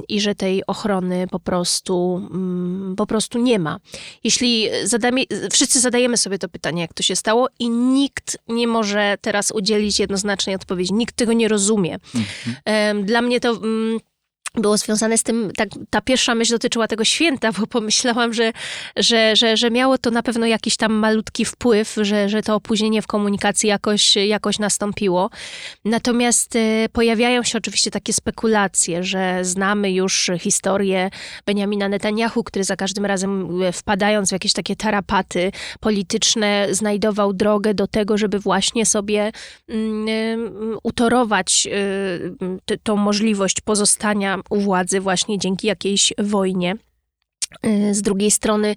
i 0.08 0.22
że 0.22 0.36
tej 0.36 0.66
ochrony 0.66 1.28
po 1.28 1.40
prostu, 1.40 2.28
mm, 2.32 2.96
po 2.96 3.08
prostu 3.08 3.40
nie 3.40 3.60
ma. 3.60 3.80
Jeśli 4.24 4.70
zadamy, 4.84 5.24
wszyscy 5.52 5.80
zadajemy 5.80 6.18
sobie 6.18 6.40
to 6.40 6.50
pytanie, 6.50 6.82
jak 6.82 6.94
to 6.94 7.04
się 7.04 7.16
stało, 7.16 7.48
i 7.60 7.70
nikt 7.70 8.38
nie 8.48 8.68
może 8.68 9.16
teraz 9.22 9.52
udzielić 9.52 10.00
jednoznacznej 10.00 10.56
odpowiedzi. 10.56 10.94
Nikt 10.94 11.16
tego 11.16 11.34
nie 11.34 11.48
rozumie. 11.48 11.98
Mhm. 12.16 13.06
Dla 13.06 13.22
mnie 13.22 13.40
to 13.40 13.50
mm, 13.50 14.00
było 14.56 14.78
związane 14.78 15.18
z 15.18 15.24
tym, 15.24 15.52
tak, 15.58 15.70
ta 15.90 16.02
pierwsza 16.02 16.36
myśl 16.36 16.52
dotyczyła 16.52 16.88
tego 16.88 17.04
święta, 17.04 17.52
bo 17.52 17.68
pomyślałam, 17.68 18.34
że, 18.34 18.52
że, 18.96 19.36
że, 19.36 19.58
że 19.58 19.72
miało 19.72 19.98
to 19.98 20.12
na 20.12 20.24
pewno 20.24 20.46
jakiś 20.46 20.78
tam 20.78 20.94
malutki 20.94 21.46
wpływ, 21.46 21.96
że, 22.02 22.30
że 22.30 22.44
to 22.44 22.56
opóźnienie 22.56 23.02
w 23.02 23.08
komunikacji 23.08 23.70
jakoś, 23.70 24.16
jakoś 24.16 24.60
nastąpiło. 24.60 25.30
Natomiast 25.86 26.56
e, 26.56 26.90
pojawiają 26.92 27.44
się 27.44 27.58
oczywiście 27.58 27.92
takie 27.92 28.14
spekulacje, 28.14 29.04
że 29.04 29.46
znamy 29.46 29.92
już 29.92 30.32
historię 30.40 31.10
Benjamina 31.46 31.90
Netanyahu, 31.90 32.44
który 32.44 32.64
za 32.64 32.76
każdym 32.76 33.06
razem 33.06 33.62
e, 33.62 33.72
wpadając 33.72 34.30
w 34.30 34.32
jakieś 34.32 34.54
takie 34.54 34.76
tarapaty 34.76 35.52
polityczne, 35.80 36.68
znajdował 36.72 37.34
drogę 37.34 37.74
do 37.74 37.88
tego, 37.88 38.18
żeby 38.18 38.40
właśnie 38.40 38.86
sobie 38.86 39.32
mm, 39.68 40.08
e, 40.08 40.78
utorować 40.84 41.68
tą 42.84 42.96
możliwość 42.96 43.62
pozostania 43.62 44.40
u 44.50 44.60
władzy 44.60 45.00
właśnie 45.00 45.38
dzięki 45.38 45.68
jakiejś 45.68 46.14
wojnie. 46.18 46.76
Y, 47.66 47.94
z 47.96 48.02
drugiej 48.02 48.32
strony 48.32 48.76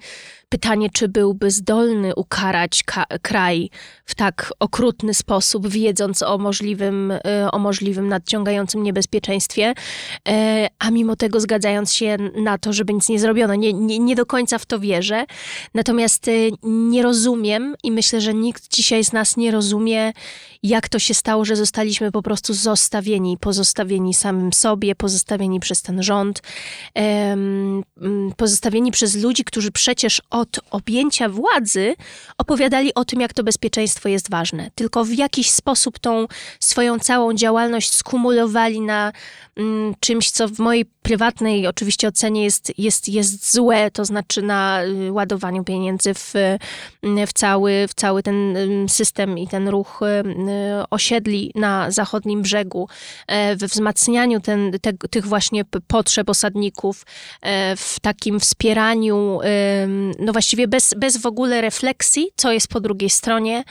pytanie, 0.52 0.90
czy 0.92 1.08
byłby 1.08 1.50
zdolny 1.50 2.14
ukarać 2.14 2.84
kraj 3.22 3.70
w 4.04 4.14
tak 4.14 4.52
okrutny 4.60 5.14
sposób, 5.14 5.68
wiedząc 5.68 6.22
o 6.22 6.38
możliwym, 6.38 7.10
y, 7.10 7.20
o 7.52 7.58
możliwym 7.58 8.08
nadciągającym 8.08 8.82
niebezpieczeństwie, 8.82 9.70
y, 9.70 10.32
a 10.78 10.90
mimo 10.90 11.16
tego 11.16 11.40
zgadzając 11.40 11.92
się 11.92 12.16
na 12.36 12.58
to, 12.58 12.72
żeby 12.72 12.92
nic 12.94 13.08
nie 13.08 13.18
zrobiono. 13.18 13.54
Nie, 13.54 13.72
nie, 13.72 13.98
nie 13.98 14.16
do 14.16 14.26
końca 14.26 14.58
w 14.58 14.66
to 14.66 14.78
wierzę. 14.78 15.24
Natomiast 15.74 16.26
nie 16.62 17.02
rozumiem 17.02 17.74
i 17.82 17.92
myślę, 17.92 18.20
że 18.20 18.34
nikt 18.34 18.68
dzisiaj 18.68 19.04
z 19.04 19.12
nas 19.12 19.36
nie 19.36 19.50
rozumie, 19.50 20.12
jak 20.62 20.88
to 20.88 20.98
się 20.98 21.14
stało, 21.14 21.44
że 21.44 21.56
zostaliśmy 21.56 22.12
po 22.12 22.22
prostu 22.22 22.54
zostawieni, 22.54 23.38
pozostawieni 23.38 24.14
samym 24.14 24.52
sobie, 24.52 24.94
pozostawieni 24.94 25.60
przez 25.60 25.82
ten 25.82 26.02
rząd, 26.02 26.42
pozostawieni 28.36 28.92
przez 28.92 29.16
ludzi, 29.16 29.44
którzy 29.44 29.70
przecież 29.70 30.22
od 30.42 30.60
objęcia 30.70 31.28
władzy 31.28 31.94
opowiadali 32.38 32.94
o 32.94 33.04
tym, 33.04 33.20
jak 33.20 33.32
to 33.32 33.44
bezpieczeństwo 33.44 34.08
jest 34.08 34.30
ważne. 34.30 34.70
Tylko 34.74 35.04
w 35.04 35.12
jakiś 35.12 35.50
sposób 35.50 35.98
tą 35.98 36.26
swoją 36.60 36.98
całą 36.98 37.34
działalność 37.34 37.94
skumulowali 37.94 38.80
na 38.80 39.12
czymś, 40.00 40.30
co 40.30 40.48
w 40.48 40.58
mojej 40.58 40.84
prywatnej 40.84 41.66
oczywiście 41.66 42.08
ocenie 42.08 42.44
jest, 42.44 42.78
jest, 42.78 43.08
jest 43.08 43.52
złe, 43.52 43.90
to 43.90 44.04
znaczy 44.04 44.42
na 44.42 44.84
y, 44.84 45.12
ładowaniu 45.12 45.64
pieniędzy 45.64 46.14
w, 46.14 46.36
y, 46.36 47.26
w, 47.26 47.32
cały, 47.32 47.88
w 47.88 47.94
cały 47.94 48.22
ten 48.22 48.56
y, 48.56 48.88
system 48.88 49.38
i 49.38 49.48
ten 49.48 49.68
ruch 49.68 50.00
osiedli 50.90 51.52
na 51.54 51.90
zachodnim 51.90 52.42
brzegu, 52.42 52.88
e, 53.26 53.56
we 53.56 53.66
wzmacnianiu 53.66 54.40
ten, 54.40 54.72
te, 54.80 54.92
tych 54.92 55.26
właśnie 55.26 55.64
potrzeb 55.86 56.30
osadników, 56.30 57.06
e, 57.42 57.76
w 57.76 58.00
takim 58.00 58.40
wspieraniu, 58.40 59.40
no 60.18 60.32
właściwie 60.32 60.68
bez, 60.68 60.94
bez 60.96 61.16
w 61.16 61.26
ogóle 61.26 61.60
refleksji, 61.60 62.28
co 62.36 62.52
jest 62.52 62.68
po 62.68 62.80
drugiej 62.80 63.10
stronie 63.10 63.64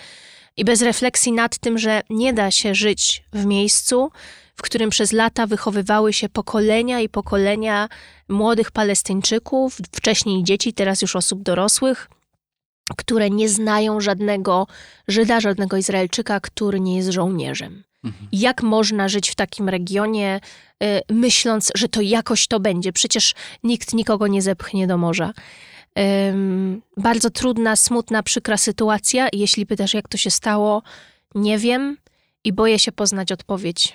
i 0.58 0.66
bez 0.66 0.82
refleksji 0.82 1.32
nad 1.32 1.58
tym, 1.58 1.78
że 1.78 2.02
nie 2.10 2.34
da 2.34 2.52
się 2.52 2.76
żyć 2.76 3.24
w 3.34 3.46
miejscu, 3.46 4.12
w 4.56 4.62
którym 4.62 4.90
przez 4.90 5.12
lata 5.12 5.48
wychowywały 5.48 6.14
się 6.14 6.30
pokolenia 6.30 7.00
i 7.00 7.10
pokolenia 7.10 7.90
młodych 8.30 8.72
Palestyńczyków, 8.72 9.78
wcześniej 9.96 10.44
dzieci, 10.44 10.74
teraz 10.74 11.02
już 11.02 11.16
osób 11.16 11.44
dorosłych, 11.44 12.10
które 12.98 13.30
nie 13.30 13.50
znają 13.50 14.02
żadnego 14.02 14.68
Żyda, 15.08 15.40
żadnego 15.40 15.78
Izraelczyka, 15.78 16.40
który 16.40 16.80
nie 16.80 16.98
jest 16.98 17.10
żołnierzem. 17.10 17.84
Mhm. 18.04 18.28
Jak 18.32 18.64
można 18.64 19.10
żyć 19.10 19.30
w 19.30 19.36
takim 19.36 19.70
regionie, 19.70 20.40
y, 20.84 21.14
myśląc, 21.14 21.72
że 21.76 21.90
to 21.90 22.02
jakoś 22.02 22.48
to 22.48 22.60
będzie? 22.60 22.94
Przecież 22.94 23.34
nikt 23.64 23.94
nikogo 23.94 24.28
nie 24.28 24.42
zepchnie 24.42 24.88
do 24.88 24.98
morza. 24.98 25.34
bardzo 26.98 27.30
trudna, 27.30 27.76
smutna, 27.76 28.24
przykra 28.24 28.58
sytuacja. 28.58 29.28
Jeśli 29.34 29.66
pytasz, 29.66 29.94
jak 29.94 30.08
to 30.08 30.18
się 30.18 30.32
stało, 30.32 30.84
nie 31.36 31.58
wiem 31.58 31.98
i 32.44 32.54
boję 32.54 32.80
się 32.80 32.92
poznać 32.92 33.32
odpowiedź. 33.32 33.94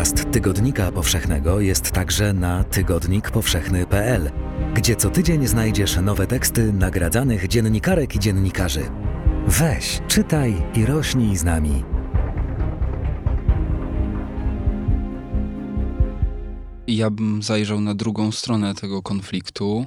Podcast 0.00 0.32
Tygodnika 0.32 0.92
Powszechnego 0.92 1.60
jest 1.60 1.90
także 1.90 2.32
na 2.32 2.64
tygodnikpowszechny.pl, 2.64 4.30
gdzie 4.74 4.96
co 4.96 5.10
tydzień 5.10 5.46
znajdziesz 5.46 5.96
nowe 5.96 6.26
teksty 6.26 6.72
nagradzanych 6.72 7.48
dziennikarek 7.48 8.16
i 8.16 8.18
dziennikarzy. 8.18 8.90
Weź, 9.46 10.00
czytaj 10.08 10.62
i 10.74 10.86
rośnij 10.86 11.36
z 11.36 11.44
nami. 11.44 11.84
Ja 16.86 17.10
bym 17.10 17.42
zajrzał 17.42 17.80
na 17.80 17.94
drugą 17.94 18.32
stronę 18.32 18.74
tego 18.74 19.02
konfliktu. 19.02 19.86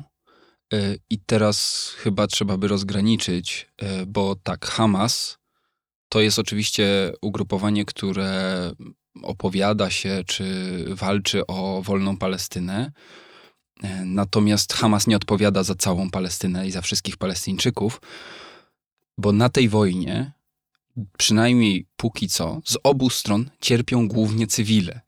E, 0.73 0.95
I 1.09 1.19
teraz 1.25 1.87
chyba 1.97 2.27
trzeba 2.27 2.57
by 2.57 2.67
rozgraniczyć, 2.67 3.69
e, 3.81 4.05
bo 4.05 4.35
tak, 4.43 4.65
Hamas 4.65 5.37
to 6.09 6.21
jest 6.21 6.39
oczywiście 6.39 7.13
ugrupowanie, 7.21 7.85
które 7.85 8.71
opowiada 9.21 9.89
się 9.89 10.23
czy 10.27 10.45
walczy 10.87 11.47
o 11.47 11.81
wolną 11.81 12.17
Palestynę. 12.17 12.91
E, 13.83 14.05
natomiast 14.05 14.73
Hamas 14.73 15.07
nie 15.07 15.15
odpowiada 15.15 15.63
za 15.63 15.75
całą 15.75 16.09
Palestynę 16.09 16.67
i 16.67 16.71
za 16.71 16.81
wszystkich 16.81 17.17
Palestyńczyków, 17.17 18.01
bo 19.17 19.31
na 19.31 19.49
tej 19.49 19.69
wojnie, 19.69 20.31
przynajmniej 21.17 21.87
póki 21.97 22.27
co, 22.27 22.61
z 22.65 22.77
obu 22.83 23.09
stron 23.09 23.49
cierpią 23.61 24.07
głównie 24.07 24.47
cywile. 24.47 25.01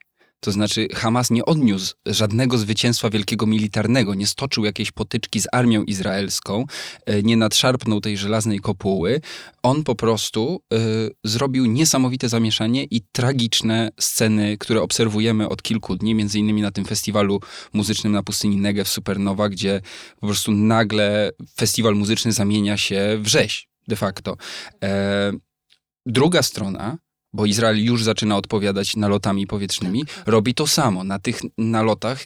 To 0.46 0.52
znaczy, 0.52 0.88
Hamas 0.94 1.32
nie 1.32 1.46
odniósł 1.46 1.96
żadnego 2.06 2.58
zwycięstwa 2.58 3.10
wielkiego 3.10 3.46
militarnego, 3.46 4.14
nie 4.14 4.28
stoczył 4.28 4.66
jakiejś 4.66 4.92
potyczki 4.92 5.40
z 5.40 5.48
armią 5.52 5.84
izraelską, 5.84 6.66
e, 7.06 7.24
nie 7.24 7.38
nadszarpnął 7.38 8.02
tej 8.02 8.18
żelaznej 8.18 8.60
kopuły. 8.60 9.22
On 9.64 9.84
po 9.84 9.96
prostu 9.96 10.62
y, 10.74 10.78
zrobił 11.24 11.66
niesamowite 11.66 12.30
zamieszanie 12.30 12.84
i 12.84 13.02
tragiczne 13.12 13.90
sceny, 14.00 14.58
które 14.58 14.82
obserwujemy 14.82 15.50
od 15.50 15.62
kilku 15.62 15.96
dni, 15.96 16.16
między 16.16 16.40
innymi 16.40 16.62
na 16.62 16.72
tym 16.72 16.86
festiwalu 16.86 17.40
muzycznym 17.74 18.14
na 18.14 18.24
pustyni 18.24 18.58
Negev 18.58 18.90
Supernowa, 18.90 19.50
gdzie 19.50 19.82
po 20.20 20.28
prostu 20.28 20.52
nagle 20.52 21.32
festiwal 21.56 21.96
muzyczny 21.96 22.32
zamienia 22.32 22.78
się 22.78 23.18
w 23.22 23.28
rzeź 23.28 23.68
de 23.88 23.96
facto. 23.96 24.38
E, 24.84 25.32
druga 26.06 26.42
strona 26.42 26.98
bo 27.36 27.46
Izrael 27.46 27.84
już 27.84 28.04
zaczyna 28.04 28.38
odpowiadać 28.38 28.96
nalotami 28.96 29.48
powietrznymi, 29.48 30.06
tak. 30.06 30.27
robi 30.27 30.54
to 30.54 30.68
samo. 30.68 31.04
Na 31.04 31.20
tych 31.20 31.39
nalotach 31.58 32.25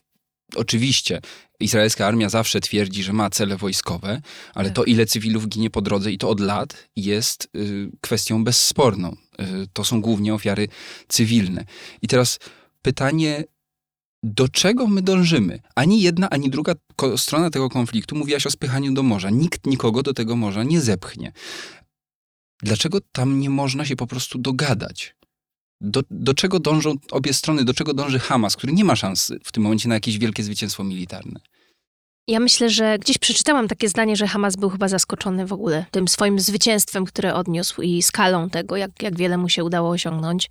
Oczywiście, 0.56 1.22
izraelska 1.60 2.08
armia 2.08 2.30
zawsze 2.30 2.60
twierdzi, 2.60 3.04
że 3.04 3.14
ma 3.14 3.30
cele 3.30 3.58
wojskowe, 3.58 4.22
ale 4.54 4.70
tak. 4.70 4.76
to, 4.76 4.84
ile 4.84 5.06
cywilów 5.06 5.48
ginie 5.48 5.70
po 5.70 5.82
drodze 5.82 6.12
i 6.12 6.18
to 6.18 6.30
od 6.30 6.40
lat, 6.40 6.88
jest 6.96 7.50
y, 7.56 7.92
kwestią 8.02 8.44
bezsporną. 8.44 9.16
Y, 9.40 9.68
to 9.74 9.84
są 9.84 10.02
głównie 10.02 10.34
ofiary 10.34 10.68
cywilne. 11.08 11.66
I 12.02 12.08
teraz 12.08 12.40
pytanie, 12.82 13.44
do 14.24 14.50
czego 14.50 14.88
my 14.88 15.02
dążymy? 15.02 15.60
Ani 15.76 16.02
jedna, 16.02 16.30
ani 16.30 16.50
druga 16.50 16.74
strona 17.18 17.50
tego 17.50 17.70
konfliktu 17.70 18.16
mówiłaś 18.16 18.46
o 18.46 18.52
spychaniu 18.52 18.94
do 18.94 19.04
morza. 19.04 19.30
Nikt 19.30 19.66
nikogo 19.66 20.04
do 20.04 20.14
tego 20.14 20.36
morza 20.36 20.64
nie 20.64 20.82
zepchnie. 20.82 21.32
Dlaczego 22.64 23.02
tam 23.12 23.40
nie 23.40 23.50
można 23.50 23.86
się 23.86 23.96
po 23.96 24.08
prostu 24.08 24.40
dogadać? 24.40 25.16
Do, 25.82 26.04
do 26.12 26.34
czego 26.34 26.60
dążą 26.60 26.96
obie 27.12 27.34
strony, 27.34 27.66
do 27.66 27.74
czego 27.74 27.94
dąży 27.94 28.20
Hamas, 28.20 28.56
który 28.56 28.74
nie 28.74 28.86
ma 28.86 28.96
szans 28.96 29.32
w 29.44 29.52
tym 29.52 29.64
momencie 29.64 29.90
na 29.90 29.96
jakieś 29.96 30.18
wielkie 30.18 30.44
zwycięstwo 30.44 30.84
militarne? 30.84 31.40
Ja 32.30 32.40
myślę, 32.40 32.70
że 32.70 33.00
gdzieś 33.00 33.18
przeczytałam 33.18 33.68
takie 33.68 33.90
zdanie, 33.90 34.16
że 34.16 34.28
Hamas 34.28 34.56
był 34.56 34.70
chyba 34.70 34.88
zaskoczony 34.88 35.46
w 35.46 35.54
ogóle 35.54 35.86
tym 35.92 36.08
swoim 36.08 36.40
zwycięstwem, 36.40 37.06
które 37.06 37.36
odniósł 37.36 37.82
i 37.82 38.02
skalą 38.02 38.50
tego, 38.50 38.78
jak, 38.78 38.92
jak 39.02 39.18
wiele 39.18 39.38
mu 39.38 39.50
się 39.50 39.64
udało 39.64 39.90
osiągnąć, 39.90 40.50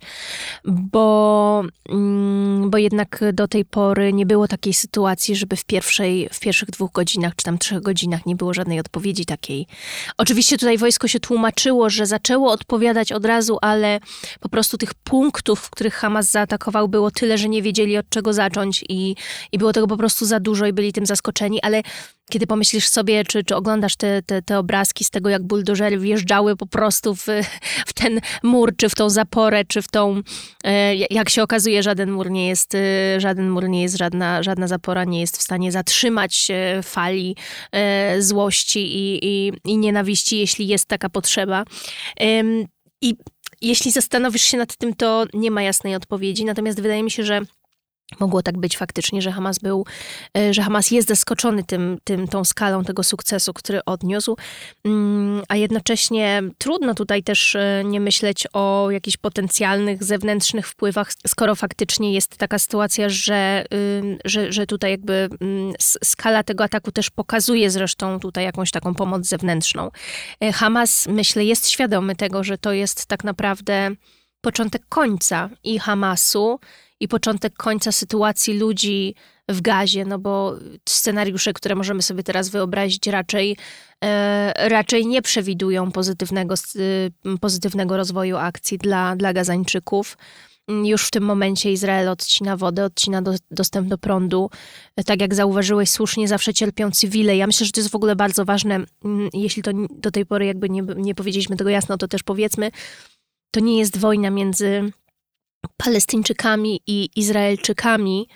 bo, 0.65 1.63
mm, 1.89 2.69
bo 2.69 2.77
jednak 2.77 3.23
do 3.33 3.47
tej 3.47 3.65
pory 3.65 4.13
nie 4.13 4.25
było 4.25 4.47
takiej 4.47 4.73
sytuacji, 4.73 5.35
żeby 5.35 5.55
w, 5.55 5.65
pierwszej, 5.65 6.29
w 6.31 6.39
pierwszych 6.39 6.69
dwóch 6.69 6.91
godzinach 6.91 7.35
czy 7.35 7.45
tam 7.45 7.57
trzech 7.57 7.81
godzinach 7.81 8.25
nie 8.25 8.35
było 8.35 8.53
żadnej 8.53 8.79
odpowiedzi 8.79 9.25
takiej. 9.25 9.67
Oczywiście 10.17 10.57
tutaj 10.57 10.77
wojsko 10.77 11.07
się 11.07 11.19
tłumaczyło, 11.19 11.89
że 11.89 12.05
zaczęło 12.05 12.51
odpowiadać 12.51 13.11
od 13.11 13.25
razu, 13.25 13.57
ale 13.61 13.99
po 14.39 14.49
prostu 14.49 14.77
tych 14.77 14.93
punktów, 14.93 15.59
w 15.59 15.69
których 15.69 15.93
Hamas 15.93 16.31
zaatakował 16.31 16.87
było 16.87 17.11
tyle, 17.11 17.37
że 17.37 17.49
nie 17.49 17.61
wiedzieli 17.61 17.97
od 17.97 18.09
czego 18.09 18.33
zacząć 18.33 18.85
i, 18.89 19.15
i 19.51 19.57
było 19.57 19.73
tego 19.73 19.87
po 19.87 19.97
prostu 19.97 20.25
za 20.25 20.39
dużo 20.39 20.65
i 20.65 20.73
byli 20.73 20.93
tym 20.93 21.05
zaskoczeni, 21.05 21.61
ale 21.69 21.83
kiedy 22.29 22.47
pomyślisz 22.47 22.87
sobie, 22.87 23.23
czy, 23.23 23.43
czy 23.43 23.55
oglądasz 23.55 23.95
te, 23.95 24.21
te, 24.21 24.41
te 24.41 24.59
obrazki 24.59 25.03
z 25.03 25.09
tego, 25.09 25.29
jak 25.29 25.43
buldożery 25.43 25.97
wjeżdżały 25.97 26.55
po 26.55 26.65
prostu 26.65 27.15
w, 27.15 27.25
w 27.87 27.93
ten 27.93 28.21
mur, 28.43 28.75
czy 28.77 28.89
w 28.89 28.95
tą 28.95 29.09
zaporę, 29.09 29.65
czy 29.65 29.81
w 29.81 29.87
tą, 29.87 30.21
e, 30.63 30.95
jak 30.95 31.29
się 31.29 31.43
okazuje, 31.43 31.83
żaden 31.83 32.11
mur 32.11 32.31
nie 32.31 32.47
jest, 32.47 32.75
e, 32.75 32.79
żaden 33.21 33.49
mur 33.49 33.69
nie 33.69 33.81
jest, 33.81 33.97
żadna, 33.97 34.43
żadna 34.43 34.67
zapora 34.67 35.03
nie 35.03 35.21
jest 35.21 35.37
w 35.37 35.41
stanie 35.41 35.71
zatrzymać 35.71 36.47
e, 36.51 36.83
fali 36.83 37.35
złości 38.19 38.79
i, 38.79 39.19
i, 39.25 39.51
i 39.65 39.77
nienawiści, 39.77 40.37
jeśli 40.37 40.67
jest 40.67 40.87
taka 40.87 41.09
potrzeba. 41.09 41.63
I 43.01 43.15
jeśli 43.61 43.91
zastanowisz 43.91 44.41
się 44.41 44.57
nad 44.57 44.77
tym, 44.77 44.95
to 44.95 45.25
nie 45.33 45.51
ma 45.51 45.61
jasnej 45.61 45.95
odpowiedzi, 45.95 46.45
natomiast 46.45 46.81
wydaje 46.81 47.03
mi 47.03 47.11
się, 47.11 47.23
że 47.23 47.41
Mogło 48.19 48.41
tak 48.41 48.57
być 48.57 48.77
faktycznie, 48.77 49.21
że 49.21 49.31
Hamas 49.31 49.59
był, 49.59 49.85
e, 50.37 50.53
że 50.53 50.61
Hamas 50.61 50.91
jest 50.91 51.07
zaskoczony 51.07 51.63
tym, 51.63 51.97
tym, 52.03 52.27
tą 52.27 52.45
skalą 52.45 52.83
tego 52.83 53.03
sukcesu, 53.03 53.53
który 53.53 53.85
odniósł, 53.85 54.37
mm, 54.85 55.43
a 55.49 55.55
jednocześnie 55.55 56.41
trudno 56.57 56.95
tutaj 56.95 57.23
też 57.23 57.55
e, 57.55 57.83
nie 57.85 57.99
myśleć 57.99 58.47
o 58.53 58.87
jakichś 58.91 59.17
potencjalnych 59.17 60.03
zewnętrznych 60.03 60.67
wpływach, 60.67 61.11
skoro 61.27 61.55
faktycznie 61.55 62.13
jest 62.13 62.37
taka 62.37 62.59
sytuacja, 62.59 63.09
że, 63.09 63.65
że, 64.25 64.51
że 64.51 64.67
tutaj 64.67 64.91
jakby 64.91 65.29
mm, 65.41 65.73
skala 66.03 66.43
tego 66.43 66.63
ataku 66.63 66.91
też 66.91 67.09
pokazuje 67.09 67.71
zresztą 67.71 68.19
tutaj 68.19 68.43
jakąś 68.45 68.71
taką 68.71 68.95
pomoc 68.95 69.27
zewnętrzną. 69.27 69.91
E, 70.41 70.51
Hamas, 70.51 71.07
myślę, 71.07 71.45
jest 71.45 71.69
świadomy 71.69 72.15
tego, 72.15 72.43
że 72.43 72.57
to 72.57 72.73
jest 72.73 73.05
tak 73.05 73.23
naprawdę 73.23 73.91
początek 74.41 74.81
końca 74.89 75.49
i 75.63 75.79
Hamasu, 75.79 76.59
i 76.99 77.07
początek 77.07 77.53
końca 77.53 77.91
sytuacji 77.91 78.59
ludzi 78.59 79.15
w 79.49 79.61
gazie, 79.61 80.05
no 80.05 80.19
bo 80.19 80.55
scenariusze, 80.89 81.53
które 81.53 81.75
możemy 81.75 82.01
sobie 82.01 82.23
teraz 82.23 82.49
wyobrazić, 82.49 83.07
raczej, 83.07 83.57
e, 84.03 84.69
raczej 84.69 85.07
nie 85.07 85.21
przewidują 85.21 85.91
pozytywnego, 85.91 86.55
e, 86.55 87.37
pozytywnego 87.37 87.97
rozwoju 87.97 88.37
akcji 88.37 88.77
dla, 88.77 89.15
dla 89.15 89.33
Gazańczyków. 89.33 90.17
Już 90.83 91.07
w 91.07 91.11
tym 91.11 91.23
momencie 91.23 91.71
Izrael 91.71 92.09
odcina 92.09 92.57
wodę, 92.57 92.85
odcina 92.85 93.21
do, 93.21 93.33
dostęp 93.51 93.87
do 93.87 93.97
prądu. 93.97 94.49
Tak 95.05 95.21
jak 95.21 95.35
zauważyłeś 95.35 95.89
słusznie, 95.89 96.27
zawsze 96.27 96.53
cierpią 96.53 96.91
cywile. 96.91 97.37
Ja 97.37 97.47
myślę, 97.47 97.65
że 97.65 97.71
to 97.71 97.79
jest 97.79 97.91
w 97.91 97.95
ogóle 97.95 98.15
bardzo 98.15 98.45
ważne. 98.45 98.75
Mm, 98.75 99.29
jeśli 99.33 99.63
to 99.63 99.71
do 99.89 100.11
tej 100.11 100.25
pory 100.25 100.45
jakby 100.45 100.69
nie, 100.69 100.81
nie 100.81 101.15
powiedzieliśmy 101.15 101.57
tego 101.57 101.69
jasno, 101.69 101.97
to 101.97 102.07
też 102.07 102.23
powiedzmy, 102.23 102.71
to 103.51 103.59
nie 103.59 103.79
jest 103.79 103.97
wojna 103.97 104.29
między 104.29 104.91
Palestyńczykami 105.77 106.81
i 106.87 107.09
Izraelczykami, 107.15 108.27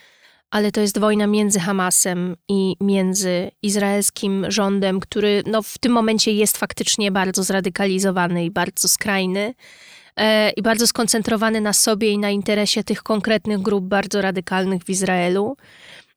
ale 0.51 0.72
to 0.72 0.82
jest 0.82 1.00
wojna 1.00 1.27
między 1.27 1.60
Hamasem 1.60 2.36
i 2.50 2.75
między 2.82 3.51
izraelskim 3.62 4.51
rządem, 4.51 5.00
który 5.00 5.44
no, 5.46 5.62
w 5.62 5.77
tym 5.77 5.92
momencie 5.92 6.32
jest 6.32 6.58
faktycznie 6.58 7.12
bardzo 7.12 7.44
zradykalizowany 7.44 8.46
i 8.46 8.51
bardzo 8.51 8.88
skrajny 8.88 9.53
e, 10.15 10.50
i 10.50 10.62
bardzo 10.62 10.88
skoncentrowany 10.88 11.62
na 11.62 11.74
sobie 11.74 12.12
i 12.12 12.18
na 12.18 12.30
interesie 12.30 12.84
tych 12.84 13.03
konkretnych 13.03 13.62
grup 13.62 13.86
bardzo 13.86 14.22
radykalnych 14.22 14.84
w 14.84 14.89
Izraelu. 14.89 15.58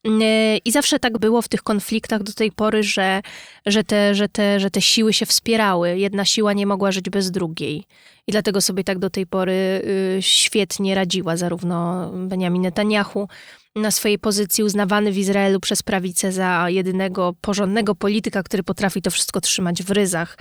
E, 0.07 0.57
I 0.57 0.73
zawsze 0.73 0.99
tak 0.99 1.19
było 1.19 1.43
w 1.43 1.49
tych 1.49 1.63
konfliktach 1.63 2.23
do 2.23 2.33
tej 2.33 2.53
pory, 2.53 2.83
że, 2.83 3.23
że, 3.67 3.85
te, 3.85 4.15
że, 4.15 4.29
te, 4.29 4.61
że 4.61 4.71
te 4.71 4.83
siły 4.83 5.13
się 5.13 5.27
wspierały. 5.27 5.99
Jedna 5.99 6.25
siła 6.25 6.53
nie 6.53 6.67
mogła 6.67 6.93
żyć 6.93 7.11
bez 7.11 7.31
drugiej. 7.31 7.85
I 8.27 8.33
dlatego 8.33 8.61
sobie 8.61 8.85
tak 8.85 8.99
do 8.99 9.11
tej 9.11 9.27
pory 9.27 9.53
y, 9.53 10.19
świetnie 10.21 10.95
radziła 10.95 11.37
zarówno 11.37 12.11
Benjamin 12.13 12.63
Netanyahu, 12.63 13.29
na 13.77 13.91
swojej 13.91 14.19
pozycji 14.19 14.65
uznawany 14.65 15.13
w 15.13 15.19
Izraelu 15.19 15.61
przez 15.61 15.83
prawicę 15.83 16.33
za 16.33 16.71
jedynego 16.71 17.35
porządnego 17.41 17.95
polityka, 17.95 18.43
który 18.43 18.63
potrafi 18.63 19.03
to 19.03 19.11
wszystko 19.11 19.41
trzymać 19.41 19.83
w 19.83 19.91
ryzach. 19.91 20.39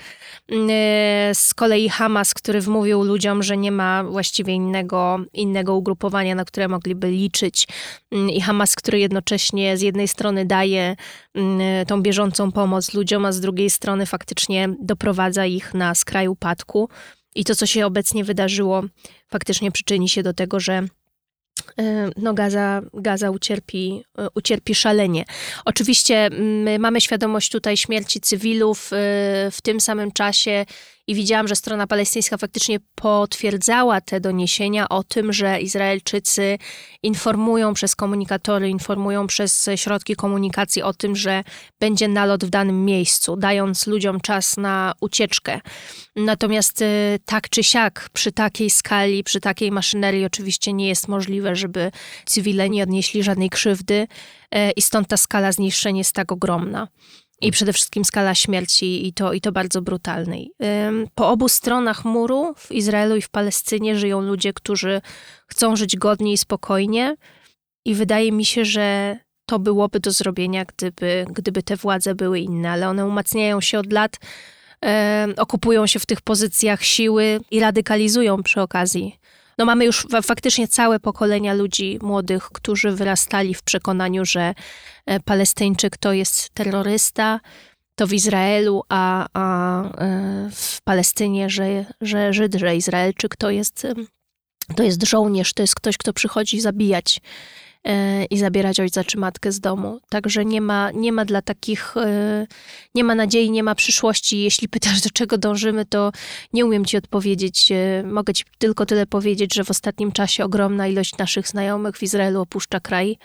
E, 0.51 1.31
z 1.33 1.53
kolei 1.53 1.89
Hamas, 1.89 2.33
który 2.33 2.61
wmówił 2.61 3.03
ludziom, 3.03 3.43
że 3.43 3.57
nie 3.57 3.71
ma 3.71 4.03
właściwie 4.03 4.53
innego, 4.53 5.19
innego 5.33 5.75
ugrupowania, 5.75 6.35
na 6.35 6.45
które 6.45 6.67
mogliby 6.67 7.11
liczyć. 7.11 7.67
Mm, 8.11 8.29
I 8.29 8.41
Hamas, 8.41 8.75
który 8.75 8.99
jednocześnie 8.99 9.77
z 9.77 9.81
jednej 9.81 10.07
strony 10.07 10.45
daje 10.45 10.95
mm, 11.33 11.85
tą 11.85 12.01
bieżącą 12.01 12.51
pomoc 12.51 12.93
ludziom, 12.93 13.25
a 13.25 13.31
z 13.31 13.39
drugiej 13.39 13.69
strony 13.69 14.05
faktycznie 14.05 14.69
doprowadza 14.79 15.45
ich 15.45 15.73
na 15.73 15.95
skraj 15.95 16.27
upadku. 16.27 16.89
I 17.35 17.43
to, 17.43 17.55
co 17.55 17.65
się 17.65 17.85
obecnie 17.85 18.23
wydarzyło, 18.23 18.83
faktycznie 19.27 19.71
przyczyni 19.71 20.09
się 20.09 20.23
do 20.23 20.33
tego, 20.33 20.59
że 20.59 20.73
e, 20.73 20.87
no 22.17 22.33
Gaza, 22.33 22.81
Gaza 22.93 23.31
ucierpi, 23.31 24.03
e, 24.17 24.27
ucierpi 24.35 24.75
szalenie. 24.75 25.25
Oczywiście 25.65 26.29
my 26.39 26.79
mamy 26.79 27.01
świadomość 27.01 27.51
tutaj 27.51 27.77
śmierci 27.77 28.21
cywilów 28.21 28.93
e, 28.93 28.97
w 29.51 29.57
tym 29.63 29.79
samym 29.79 30.11
czasie 30.11 30.65
i 31.07 31.15
widziałam, 31.15 31.47
że 31.47 31.55
strona 31.55 31.87
palestyńska 31.87 32.37
faktycznie 32.37 32.79
potwierdzała 32.95 34.01
te 34.01 34.19
doniesienia 34.19 34.89
o 34.89 35.03
tym, 35.03 35.33
że 35.33 35.61
Izraelczycy 35.61 36.57
informują 37.03 37.73
przez 37.73 37.95
komunikatory, 37.95 38.69
informują 38.69 39.27
przez 39.27 39.69
środki 39.75 40.15
komunikacji 40.15 40.81
o 40.81 40.93
tym, 40.93 41.15
że 41.15 41.43
będzie 41.79 42.07
nalot 42.07 42.45
w 42.45 42.49
danym 42.49 42.85
miejscu, 42.85 43.35
dając 43.35 43.87
ludziom 43.87 44.21
czas 44.21 44.57
na 44.57 44.93
ucieczkę. 45.01 45.59
Natomiast 46.15 46.81
y, 46.81 47.19
tak 47.25 47.49
czy 47.49 47.63
siak, 47.63 48.09
przy 48.13 48.31
takiej 48.31 48.69
skali, 48.69 49.23
przy 49.23 49.39
takiej 49.39 49.71
maszynerii, 49.71 50.25
oczywiście 50.25 50.73
nie 50.73 50.87
jest 50.87 51.07
możliwe, 51.07 51.55
żeby 51.65 51.91
cywile 52.25 52.69
nie 52.69 52.83
odnieśli 52.83 53.23
żadnej 53.23 53.49
krzywdy 53.49 53.93
y, 54.55 54.71
i 54.75 54.81
stąd 54.81 55.07
ta 55.07 55.17
skala 55.17 55.51
zniszczeń 55.51 55.97
jest 55.97 56.13
tak 56.13 56.31
ogromna 56.31 56.87
i 57.41 57.51
przede 57.51 57.73
wszystkim 57.73 58.05
skala 58.05 58.35
śmierci 58.35 59.07
i 59.07 59.13
to, 59.13 59.33
i 59.33 59.41
to 59.41 59.51
bardzo 59.51 59.81
brutalnej. 59.81 60.51
Po 61.15 61.29
obu 61.29 61.49
stronach 61.49 62.05
muru, 62.05 62.53
w 62.57 62.71
Izraelu 62.71 63.15
i 63.15 63.21
w 63.21 63.29
Palestynie, 63.29 63.95
żyją 63.95 64.21
ludzie, 64.21 64.53
którzy 64.53 65.01
chcą 65.47 65.75
żyć 65.75 65.97
godnie 65.97 66.33
i 66.33 66.37
spokojnie 66.37 67.15
i 67.85 67.95
wydaje 67.95 68.31
mi 68.31 68.45
się, 68.45 68.65
że 68.65 69.17
to 69.45 69.59
byłoby 69.59 69.99
do 69.99 70.11
zrobienia, 70.11 70.65
gdyby, 70.65 71.25
gdyby 71.29 71.63
te 71.63 71.75
władze 71.75 72.15
były 72.15 72.39
inne, 72.39 72.71
ale 72.71 72.89
one 72.89 73.05
umacniają 73.05 73.61
się 73.61 73.79
od 73.79 73.93
lat, 73.93 74.19
okupują 75.37 75.87
się 75.87 75.99
w 75.99 76.05
tych 76.05 76.21
pozycjach 76.21 76.83
siły 76.83 77.39
i 77.51 77.59
radykalizują 77.59 78.43
przy 78.43 78.61
okazji 78.61 79.19
no 79.57 79.65
mamy 79.65 79.85
już 79.85 80.07
faktycznie 80.23 80.67
całe 80.67 80.99
pokolenia 80.99 81.53
ludzi 81.53 81.99
młodych, 82.01 82.43
którzy 82.43 82.91
wyrastali 82.91 83.53
w 83.53 83.63
przekonaniu, 83.63 84.25
że 84.25 84.53
e, 85.05 85.19
Palestyńczyk 85.19 85.97
to 85.97 86.13
jest 86.13 86.49
terrorysta, 86.49 87.39
to 87.95 88.07
w 88.07 88.13
Izraelu, 88.13 88.83
a, 88.89 89.27
a 89.33 89.83
e, 89.83 90.49
w 90.51 90.81
Palestynie, 90.81 91.49
że, 91.49 91.85
że 92.01 92.33
Żyd, 92.33 92.55
że 92.55 92.75
Izraelczyk 92.75 93.35
to 93.35 93.49
jest, 93.49 93.87
to 94.75 94.83
jest 94.83 95.03
żołnierz, 95.03 95.53
to 95.53 95.63
jest 95.63 95.75
ktoś, 95.75 95.97
kto 95.97 96.13
przychodzi 96.13 96.61
zabijać 96.61 97.21
i 98.29 98.37
zabierać 98.37 98.79
ojca 98.79 99.03
czy 99.03 99.17
matkę 99.17 99.51
z 99.51 99.59
domu. 99.59 99.99
Także 100.09 100.45
nie 100.45 100.61
ma, 100.61 100.91
nie 100.91 101.11
ma 101.11 101.25
dla 101.25 101.41
takich, 101.41 101.97
e, 101.97 102.47
nie 102.95 103.03
ma 103.03 103.15
nadziei, 103.15 103.51
nie 103.51 103.63
ma 103.63 103.75
przyszłości. 103.75 104.43
Jeśli 104.43 104.69
pytasz, 104.69 105.01
do 105.01 105.09
czego 105.09 105.37
dążymy, 105.37 105.85
to 105.85 106.11
nie 106.53 106.65
umiem 106.65 106.85
ci 106.85 106.97
odpowiedzieć. 106.97 107.71
E, 107.71 108.03
mogę 108.03 108.33
ci 108.33 108.43
tylko 108.57 108.85
tyle 108.85 109.05
powiedzieć, 109.05 109.53
że 109.53 109.63
w 109.63 109.71
ostatnim 109.71 110.11
czasie 110.11 110.45
ogromna 110.45 110.87
ilość 110.87 111.17
naszych 111.17 111.47
znajomych 111.47 111.97
w 111.97 112.03
Izraelu 112.03 112.41
opuszcza 112.41 112.79
kraj. 112.79 113.17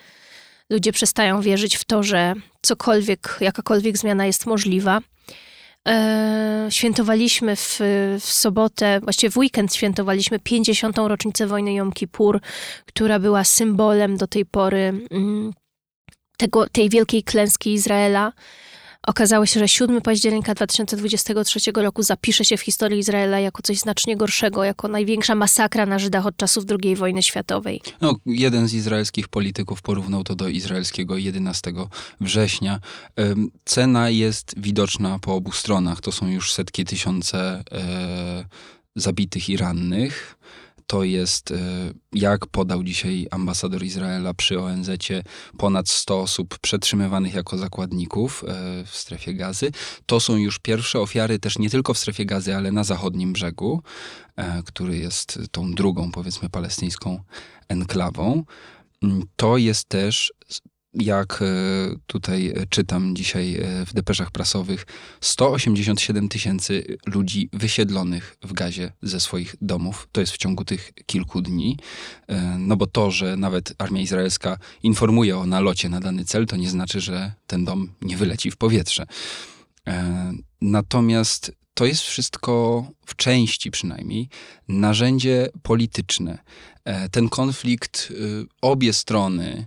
Ludzie 0.70 0.92
przestają 0.92 1.40
wierzyć 1.40 1.76
w 1.76 1.84
to, 1.84 2.02
że 2.02 2.34
cokolwiek, 2.62 3.36
jakakolwiek 3.40 3.98
zmiana 3.98 4.26
jest 4.26 4.46
możliwa. 4.46 5.00
E, 5.88 6.66
świętowaliśmy 6.70 7.56
w, 7.56 7.78
w 8.20 8.32
sobotę, 8.32 9.00
właściwie 9.00 9.30
w 9.30 9.36
weekend 9.36 9.74
świętowaliśmy 9.74 10.38
50. 10.38 10.98
rocznicę 10.98 11.46
wojny 11.46 11.74
Jom 11.74 11.92
Kippur, 11.92 12.40
która 12.86 13.18
była 13.18 13.44
symbolem 13.44 14.16
do 14.16 14.26
tej 14.26 14.46
pory 14.46 14.92
mm, 15.10 15.52
tego, 16.36 16.68
tej 16.68 16.88
wielkiej 16.88 17.22
klęski 17.22 17.72
Izraela. 17.72 18.32
Okazało 19.06 19.46
się, 19.46 19.60
że 19.60 19.68
7 19.68 20.00
października 20.00 20.54
2023 20.54 21.60
roku 21.74 22.02
zapisze 22.02 22.44
się 22.44 22.56
w 22.56 22.60
historii 22.60 22.98
Izraela 22.98 23.40
jako 23.40 23.62
coś 23.62 23.78
znacznie 23.78 24.16
gorszego, 24.16 24.64
jako 24.64 24.88
największa 24.88 25.34
masakra 25.34 25.86
na 25.86 25.98
Żydach 25.98 26.26
od 26.26 26.36
czasów 26.36 26.64
II 26.82 26.96
wojny 26.96 27.22
światowej. 27.22 27.80
No, 28.00 28.14
jeden 28.26 28.68
z 28.68 28.74
izraelskich 28.74 29.28
polityków 29.28 29.82
porównał 29.82 30.24
to 30.24 30.34
do 30.34 30.48
izraelskiego 30.48 31.16
11 31.16 31.72
września. 32.20 32.80
Cena 33.64 34.10
jest 34.10 34.54
widoczna 34.56 35.18
po 35.18 35.34
obu 35.34 35.52
stronach. 35.52 36.00
To 36.00 36.12
są 36.12 36.28
już 36.28 36.52
setki 36.52 36.84
tysiące 36.84 37.64
e, 37.72 38.44
zabitych 38.96 39.48
i 39.48 39.56
rannych 39.56 40.36
to 40.90 41.04
jest, 41.04 41.50
e, 41.50 41.56
jak 42.12 42.46
podał 42.46 42.82
dzisiaj 42.82 43.26
ambasador 43.30 43.82
Izraela 43.84 44.34
przy 44.34 44.60
ONZ, 44.60 44.90
ponad 45.58 45.88
100 45.88 46.20
osób 46.20 46.58
przetrzymywanych 46.58 47.34
jako 47.34 47.58
zakładników 47.58 48.44
e, 48.44 48.84
w 48.86 48.96
strefie 48.96 49.34
gazy. 49.34 49.70
To 50.06 50.20
są 50.20 50.36
już 50.36 50.58
pierwsze 50.58 51.00
ofiary 51.00 51.38
też 51.38 51.58
nie 51.58 51.70
tylko 51.70 51.94
w 51.94 51.98
strefie 51.98 52.26
gazy, 52.26 52.56
ale 52.56 52.72
na 52.72 52.84
zachodnim 52.84 53.32
brzegu, 53.32 53.82
e, 54.36 54.62
który 54.62 54.98
jest 54.98 55.38
tą 55.50 55.72
drugą, 55.72 56.10
powiedzmy, 56.10 56.48
palestyńską 56.48 57.22
enklawą. 57.68 58.44
Mm, 59.02 59.22
to 59.36 59.56
jest 59.56 59.88
też 59.88 60.32
jak 60.94 61.44
tutaj 62.06 62.54
czytam 62.70 63.16
dzisiaj 63.16 63.60
w 63.86 63.94
depeszach 63.94 64.30
prasowych, 64.30 64.86
187 65.20 66.28
tysięcy 66.28 66.96
ludzi 67.06 67.48
wysiedlonych 67.52 68.36
w 68.42 68.52
gazie 68.52 68.92
ze 69.02 69.20
swoich 69.20 69.56
domów. 69.60 70.08
To 70.12 70.20
jest 70.20 70.32
w 70.32 70.38
ciągu 70.38 70.64
tych 70.64 70.92
kilku 71.06 71.42
dni. 71.42 71.78
No 72.58 72.76
bo 72.76 72.86
to, 72.86 73.10
że 73.10 73.36
nawet 73.36 73.74
armia 73.78 74.00
izraelska 74.00 74.58
informuje 74.82 75.38
o 75.38 75.46
nalocie 75.46 75.88
na 75.88 76.00
dany 76.00 76.24
cel, 76.24 76.46
to 76.46 76.56
nie 76.56 76.70
znaczy, 76.70 77.00
że 77.00 77.32
ten 77.46 77.64
dom 77.64 77.92
nie 78.02 78.16
wyleci 78.16 78.50
w 78.50 78.56
powietrze. 78.56 79.06
Natomiast 80.60 81.52
to 81.74 81.86
jest 81.86 82.02
wszystko 82.02 82.84
w 83.06 83.16
części 83.16 83.70
przynajmniej 83.70 84.28
narzędzie 84.68 85.48
polityczne. 85.62 86.38
E, 86.84 87.08
ten 87.08 87.28
konflikt, 87.28 88.08
y, 88.10 88.46
obie 88.62 88.92
strony, 88.92 89.66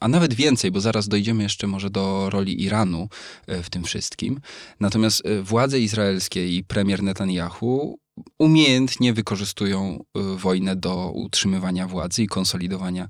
a 0.00 0.08
nawet 0.08 0.34
więcej, 0.34 0.70
bo 0.70 0.80
zaraz 0.80 1.08
dojdziemy 1.08 1.42
jeszcze 1.42 1.66
może 1.66 1.90
do 1.90 2.30
roli 2.30 2.62
Iranu 2.62 3.08
e, 3.46 3.62
w 3.62 3.70
tym 3.70 3.84
wszystkim. 3.84 4.40
Natomiast 4.80 5.22
władze 5.42 5.80
izraelskie 5.80 6.48
i 6.48 6.64
premier 6.64 7.02
Netanyahu 7.02 7.98
umiejętnie 8.38 9.12
wykorzystują 9.12 10.04
wojnę 10.36 10.76
do 10.76 11.10
utrzymywania 11.10 11.88
władzy 11.88 12.22
i 12.22 12.26
konsolidowania 12.26 13.08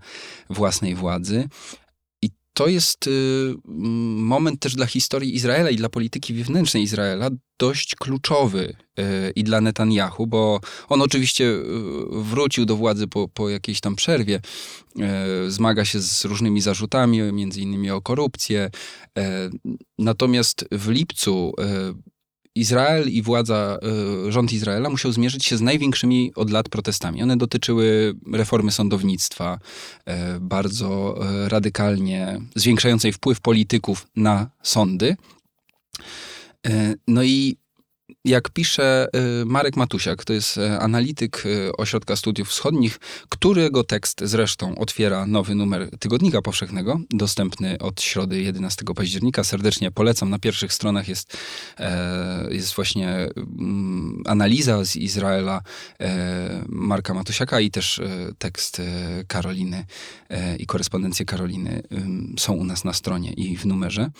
własnej 0.50 0.94
władzy 0.94 1.48
to 2.60 2.66
jest 2.66 3.06
y, 3.06 3.54
moment 3.64 4.60
też 4.60 4.74
dla 4.74 4.86
historii 4.86 5.34
Izraela 5.34 5.70
i 5.70 5.76
dla 5.76 5.88
polityki 5.88 6.34
wewnętrznej 6.34 6.82
Izraela 6.82 7.30
dość 7.58 7.94
kluczowy 7.94 8.76
y, 8.98 9.32
i 9.36 9.44
dla 9.44 9.60
Netanyahu, 9.60 10.26
bo 10.26 10.60
on 10.88 11.02
oczywiście 11.02 11.44
y, 11.44 11.62
wrócił 12.10 12.64
do 12.64 12.76
władzy 12.76 13.06
po, 13.06 13.28
po 13.28 13.48
jakiejś 13.48 13.80
tam 13.80 13.96
przerwie, 13.96 14.40
zmaga 15.48 15.84
się 15.84 16.00
z 16.00 16.24
różnymi 16.24 16.60
zarzutami, 16.60 17.32
między 17.32 17.60
innymi 17.60 17.90
o 17.90 18.00
korupcję. 18.00 18.70
Natomiast 19.98 20.64
w 20.72 20.88
lipcu 20.88 21.52
Izrael 22.54 23.08
i 23.08 23.22
władza, 23.22 23.78
e, 24.28 24.32
rząd 24.32 24.52
Izraela 24.52 24.90
musiał 24.90 25.12
zmierzyć 25.12 25.44
się 25.44 25.56
z 25.56 25.60
największymi 25.60 26.32
od 26.34 26.50
lat 26.50 26.68
protestami. 26.68 27.22
One 27.22 27.36
dotyczyły 27.36 28.14
reformy 28.32 28.72
sądownictwa, 28.72 29.58
e, 30.06 30.40
bardzo 30.40 31.18
e, 31.22 31.48
radykalnie 31.48 32.40
zwiększającej 32.54 33.12
wpływ 33.12 33.40
polityków 33.40 34.06
na 34.16 34.50
sądy. 34.62 35.16
No 37.08 37.22
i 37.22 37.56
jak 38.24 38.50
pisze 38.50 39.08
y, 39.42 39.44
Marek 39.44 39.76
Matusiak, 39.76 40.24
to 40.24 40.32
jest 40.32 40.56
y, 40.56 40.78
analityk 40.78 41.46
y, 41.46 41.76
Ośrodka 41.76 42.16
Studiów 42.16 42.48
Wschodnich, 42.48 42.98
którego 43.28 43.84
tekst 43.84 44.20
zresztą 44.24 44.78
otwiera 44.78 45.26
nowy 45.26 45.54
numer 45.54 45.90
Tygodnika 45.98 46.42
Powszechnego, 46.42 47.00
dostępny 47.10 47.78
od 47.78 48.02
środy 48.02 48.42
11 48.42 48.84
października. 48.96 49.44
Serdecznie 49.44 49.90
polecam. 49.90 50.30
Na 50.30 50.38
pierwszych 50.38 50.72
stronach 50.72 51.08
jest, 51.08 51.36
e, 51.78 52.46
jest 52.50 52.74
właśnie 52.74 53.08
mm, 53.36 54.22
analiza 54.26 54.84
z 54.84 54.96
Izraela 54.96 55.62
e, 56.00 56.64
Marka 56.68 57.14
Matusiaka 57.14 57.60
i 57.60 57.70
też 57.70 57.98
e, 57.98 58.32
tekst 58.38 58.82
Karoliny 59.26 59.84
i 60.58 60.66
korespondencje 60.66 61.26
Karoliny 61.26 61.82
są 62.38 62.52
u 62.52 62.64
nas 62.64 62.84
na 62.84 62.92
stronie 62.92 63.32
i 63.32 63.56
w 63.56 63.66
numerze. 63.66 64.10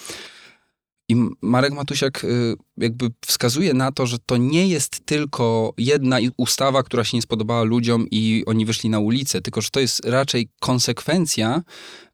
I 1.11 1.16
Marek 1.42 1.73
Matusiak 1.73 2.25
y, 2.25 2.55
jakby 2.77 3.07
wskazuje 3.27 3.75
na 3.75 3.92
to, 3.92 4.07
że 4.07 4.18
to 4.27 4.37
nie 4.37 4.68
jest 4.68 5.07
tylko 5.07 5.75
jedna 5.79 6.18
ustawa, 6.37 6.83
która 6.83 7.05
się 7.05 7.16
nie 7.16 7.23
spodobała 7.23 7.62
ludziom 7.62 8.07
i 8.11 8.44
oni 8.46 8.66
wyszli 8.66 8.90
na 8.90 8.99
ulicę, 8.99 9.40
tylko 9.40 9.61
że 9.61 9.68
to 9.70 9.81
jest 9.81 10.05
raczej 10.05 10.49
konsekwencja 10.61 11.62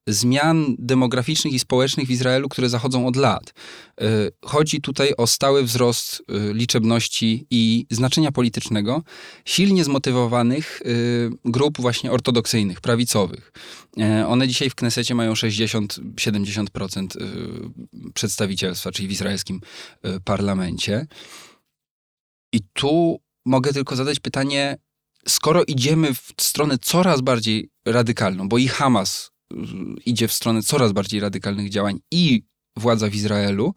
zmian 0.06 0.76
demograficznych 0.78 1.54
i 1.54 1.58
społecznych 1.58 2.06
w 2.06 2.10
Izraelu, 2.10 2.48
które 2.48 2.68
zachodzą 2.68 3.06
od 3.06 3.16
lat. 3.16 3.54
Y, 4.00 4.32
chodzi 4.44 4.80
tutaj 4.80 5.12
o 5.16 5.26
stały 5.26 5.64
wzrost 5.64 6.20
y, 6.20 6.54
liczebności 6.54 7.46
i 7.50 7.86
znaczenia 7.90 8.32
politycznego 8.32 9.02
silnie 9.44 9.84
zmotywowanych 9.84 10.82
y, 10.86 11.30
grup 11.44 11.80
właśnie 11.80 12.12
ortodoksyjnych, 12.12 12.80
prawicowych. 12.80 13.52
One 14.26 14.48
dzisiaj 14.48 14.70
w 14.70 14.74
Knesecie 14.74 15.14
mają 15.14 15.32
60-70% 15.32 17.06
przedstawicielstwa, 18.14 18.92
czyli 18.92 19.08
w 19.08 19.12
izraelskim 19.12 19.60
parlamencie. 20.24 21.06
I 22.52 22.60
tu 22.72 23.20
mogę 23.46 23.72
tylko 23.72 23.96
zadać 23.96 24.20
pytanie, 24.20 24.78
skoro 25.28 25.64
idziemy 25.64 26.14
w 26.14 26.32
stronę 26.40 26.78
coraz 26.78 27.20
bardziej 27.20 27.70
radykalną, 27.86 28.48
bo 28.48 28.58
i 28.58 28.68
Hamas 28.68 29.30
idzie 30.06 30.28
w 30.28 30.32
stronę 30.32 30.62
coraz 30.62 30.92
bardziej 30.92 31.20
radykalnych 31.20 31.70
działań 31.70 32.00
i 32.10 32.42
władza 32.76 33.10
w 33.10 33.14
Izraelu, 33.14 33.74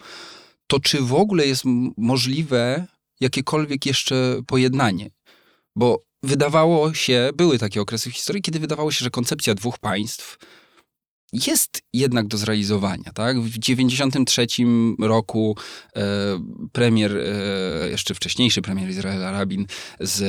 to 0.68 0.80
czy 0.80 1.02
w 1.02 1.14
ogóle 1.14 1.48
jest 1.48 1.64
możliwe 1.98 2.88
jakiekolwiek 3.20 3.86
jeszcze 3.86 4.42
pojednanie? 4.48 5.10
Bo 5.76 6.04
wydawało 6.24 6.94
się, 6.94 7.30
były 7.36 7.60
takie 7.60 7.82
okresy 7.82 8.10
w 8.10 8.14
historii, 8.14 8.42
kiedy 8.42 8.60
wydawało 8.60 8.92
się, 8.92 9.04
że 9.04 9.10
koncepcja 9.10 9.56
dwóch 9.56 9.80
państw 9.80 10.38
jest 11.34 11.82
jednak 11.94 12.28
do 12.28 12.38
zrealizowania. 12.38 13.12
Tak? 13.14 13.40
W 13.40 13.60
1993 13.60 14.48
roku 15.00 15.58
e, 15.96 16.04
premier, 16.72 17.18
e, 17.18 17.90
jeszcze 17.90 18.16
wcześniejszy 18.16 18.62
premier 18.62 18.90
Izraela 18.90 19.32
Rabin 19.32 19.66
z 20.00 20.24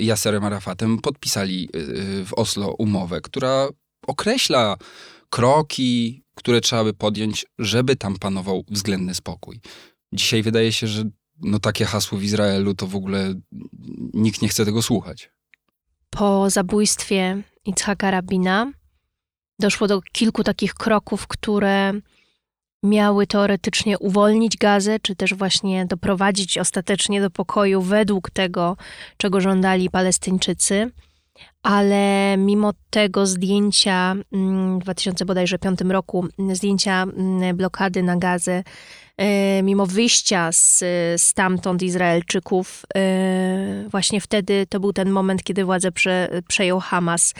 Yasserem 0.00 0.44
Arafatem 0.44 0.98
podpisali 0.98 1.68
e, 1.74 1.78
w 2.24 2.34
Oslo 2.34 2.74
umowę, 2.78 3.20
która 3.20 3.68
określa 4.08 4.76
kroki, 5.30 6.22
które 6.34 6.60
trzeba 6.60 6.84
by 6.84 6.94
podjąć, 6.94 7.46
żeby 7.58 7.96
tam 7.96 8.18
panował 8.18 8.64
względny 8.68 9.14
spokój. 9.14 9.60
Dzisiaj 10.12 10.42
wydaje 10.42 10.72
się, 10.72 10.86
że 10.86 11.04
no 11.40 11.58
takie 11.58 11.84
hasło 11.84 12.18
w 12.18 12.22
Izraelu 12.22 12.74
to 12.74 12.86
w 12.86 12.96
ogóle 12.96 13.34
nikt 14.14 14.42
nie 14.42 14.48
chce 14.48 14.64
tego 14.64 14.82
słuchać. 14.82 15.30
Po 16.10 16.50
zabójstwie 16.50 17.42
Itzhaka 17.64 18.10
Rabina 18.10 18.72
doszło 19.60 19.86
do 19.86 20.00
kilku 20.12 20.44
takich 20.44 20.74
kroków, 20.74 21.26
które 21.26 21.92
miały 22.82 23.26
teoretycznie 23.26 23.98
uwolnić 23.98 24.56
Gazę, 24.56 25.00
czy 25.00 25.16
też 25.16 25.34
właśnie 25.34 25.86
doprowadzić 25.86 26.58
ostatecznie 26.58 27.20
do 27.20 27.30
pokoju 27.30 27.82
według 27.82 28.30
tego, 28.30 28.76
czego 29.16 29.40
żądali 29.40 29.90
Palestyńczycy 29.90 30.90
ale 31.62 32.36
mimo 32.36 32.72
tego 32.90 33.26
zdjęcia 33.26 34.14
mm, 34.32 34.78
w 34.78 34.82
2005 34.82 35.80
roku, 35.80 36.26
zdjęcia 36.52 37.02
mm, 37.02 37.56
blokady 37.56 38.02
na 38.02 38.16
Gazę, 38.16 38.62
e, 39.16 39.62
mimo 39.62 39.86
wyjścia 39.86 40.52
z, 40.52 40.84
stamtąd 41.22 41.82
Izraelczyków, 41.82 42.82
e, 42.94 43.84
właśnie 43.90 44.20
wtedy 44.20 44.66
to 44.68 44.80
był 44.80 44.92
ten 44.92 45.10
moment, 45.10 45.42
kiedy 45.42 45.64
władzę 45.64 45.92
prze, 45.92 46.28
przejął 46.48 46.80
Hamas. 46.80 47.34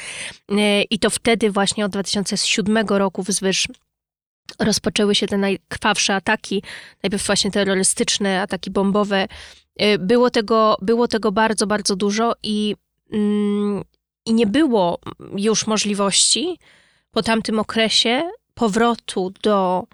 E, 0.48 0.82
I 0.82 0.98
to 0.98 1.11
wtedy 1.11 1.50
właśnie 1.50 1.84
od 1.84 1.92
2007 1.92 2.87
roku 2.88 3.22
wzwyż 3.22 3.68
rozpoczęły 4.58 5.14
się 5.14 5.26
te 5.26 5.38
najkrwawsze 5.38 6.14
ataki, 6.14 6.62
najpierw 7.02 7.26
właśnie 7.26 7.50
terrorystyczne, 7.50 8.42
ataki 8.42 8.70
bombowe. 8.70 9.28
Było 9.98 10.30
tego, 10.30 10.76
było 10.82 11.08
tego 11.08 11.32
bardzo, 11.32 11.66
bardzo 11.66 11.96
dużo 11.96 12.34
i 12.42 12.70
mm, 12.70 12.88
i 14.26 14.34
nie 14.34 14.46
było 14.46 14.98
już 15.36 15.66
możliwości 15.66 16.58
po 17.10 17.22
tamtym 17.22 17.58
okresie 17.58 18.30
powrotu 18.54 19.32
do 19.42 19.84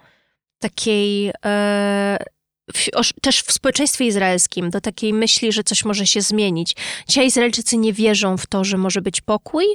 takiej, 0.59 1.31
e, 1.45 2.17
też 3.21 3.41
w 3.41 3.51
społeczeństwie 3.51 4.05
izraelskim, 4.05 4.69
do 4.69 4.81
takiej 4.81 5.13
myśli, 5.13 5.51
że 5.51 5.63
coś 5.63 5.85
może 5.85 6.07
się 6.07 6.21
zmienić. 6.21 6.75
Dzisiaj 7.07 7.27
Izraelczycy 7.27 7.77
nie 7.77 7.93
wierzą 7.93 8.37
w 8.37 8.47
to, 8.47 8.63
że 8.63 8.77
może 8.77 9.01
być 9.01 9.21
pokój, 9.21 9.65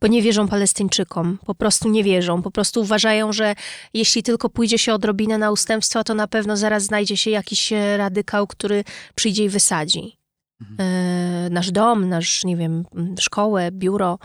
bo 0.00 0.06
nie 0.06 0.22
wierzą 0.22 0.48
Palestyńczykom. 0.48 1.38
Po 1.46 1.54
prostu 1.54 1.88
nie 1.88 2.04
wierzą. 2.04 2.42
Po 2.42 2.50
prostu 2.50 2.80
uważają, 2.80 3.32
że 3.32 3.54
jeśli 3.94 4.22
tylko 4.22 4.48
pójdzie 4.48 4.78
się 4.78 4.94
odrobinę 4.94 5.38
na 5.38 5.50
ustępstwa, 5.50 6.04
to 6.04 6.14
na 6.14 6.26
pewno 6.26 6.56
zaraz 6.56 6.82
znajdzie 6.82 7.16
się 7.16 7.30
jakiś 7.30 7.72
radykał, 7.96 8.46
który 8.46 8.84
przyjdzie 9.14 9.44
i 9.44 9.48
wysadzi. 9.48 10.16
Mhm. 10.60 10.76
E, 10.80 11.50
nasz 11.50 11.70
dom, 11.70 12.08
nasz, 12.08 12.44
nie 12.44 12.56
wiem, 12.56 12.84
szkołę, 13.20 13.70
biuro. 13.72 14.18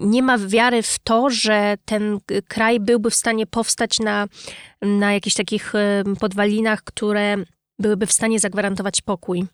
Nie 0.00 0.22
ma 0.22 0.38
wiary 0.38 0.82
w 0.82 0.98
to, 0.98 1.30
że 1.30 1.74
ten 1.84 2.18
kraj 2.48 2.80
byłby 2.80 3.10
w 3.10 3.14
stanie 3.14 3.46
powstać 3.46 4.00
na, 4.00 4.26
na 4.82 5.12
jakichś 5.12 5.36
takich 5.36 5.72
podwalinach, 6.20 6.84
które 6.84 7.36
byłyby 7.78 8.06
w 8.06 8.12
stanie 8.12 8.40
zagwarantować 8.40 9.00
pokój. 9.00 9.46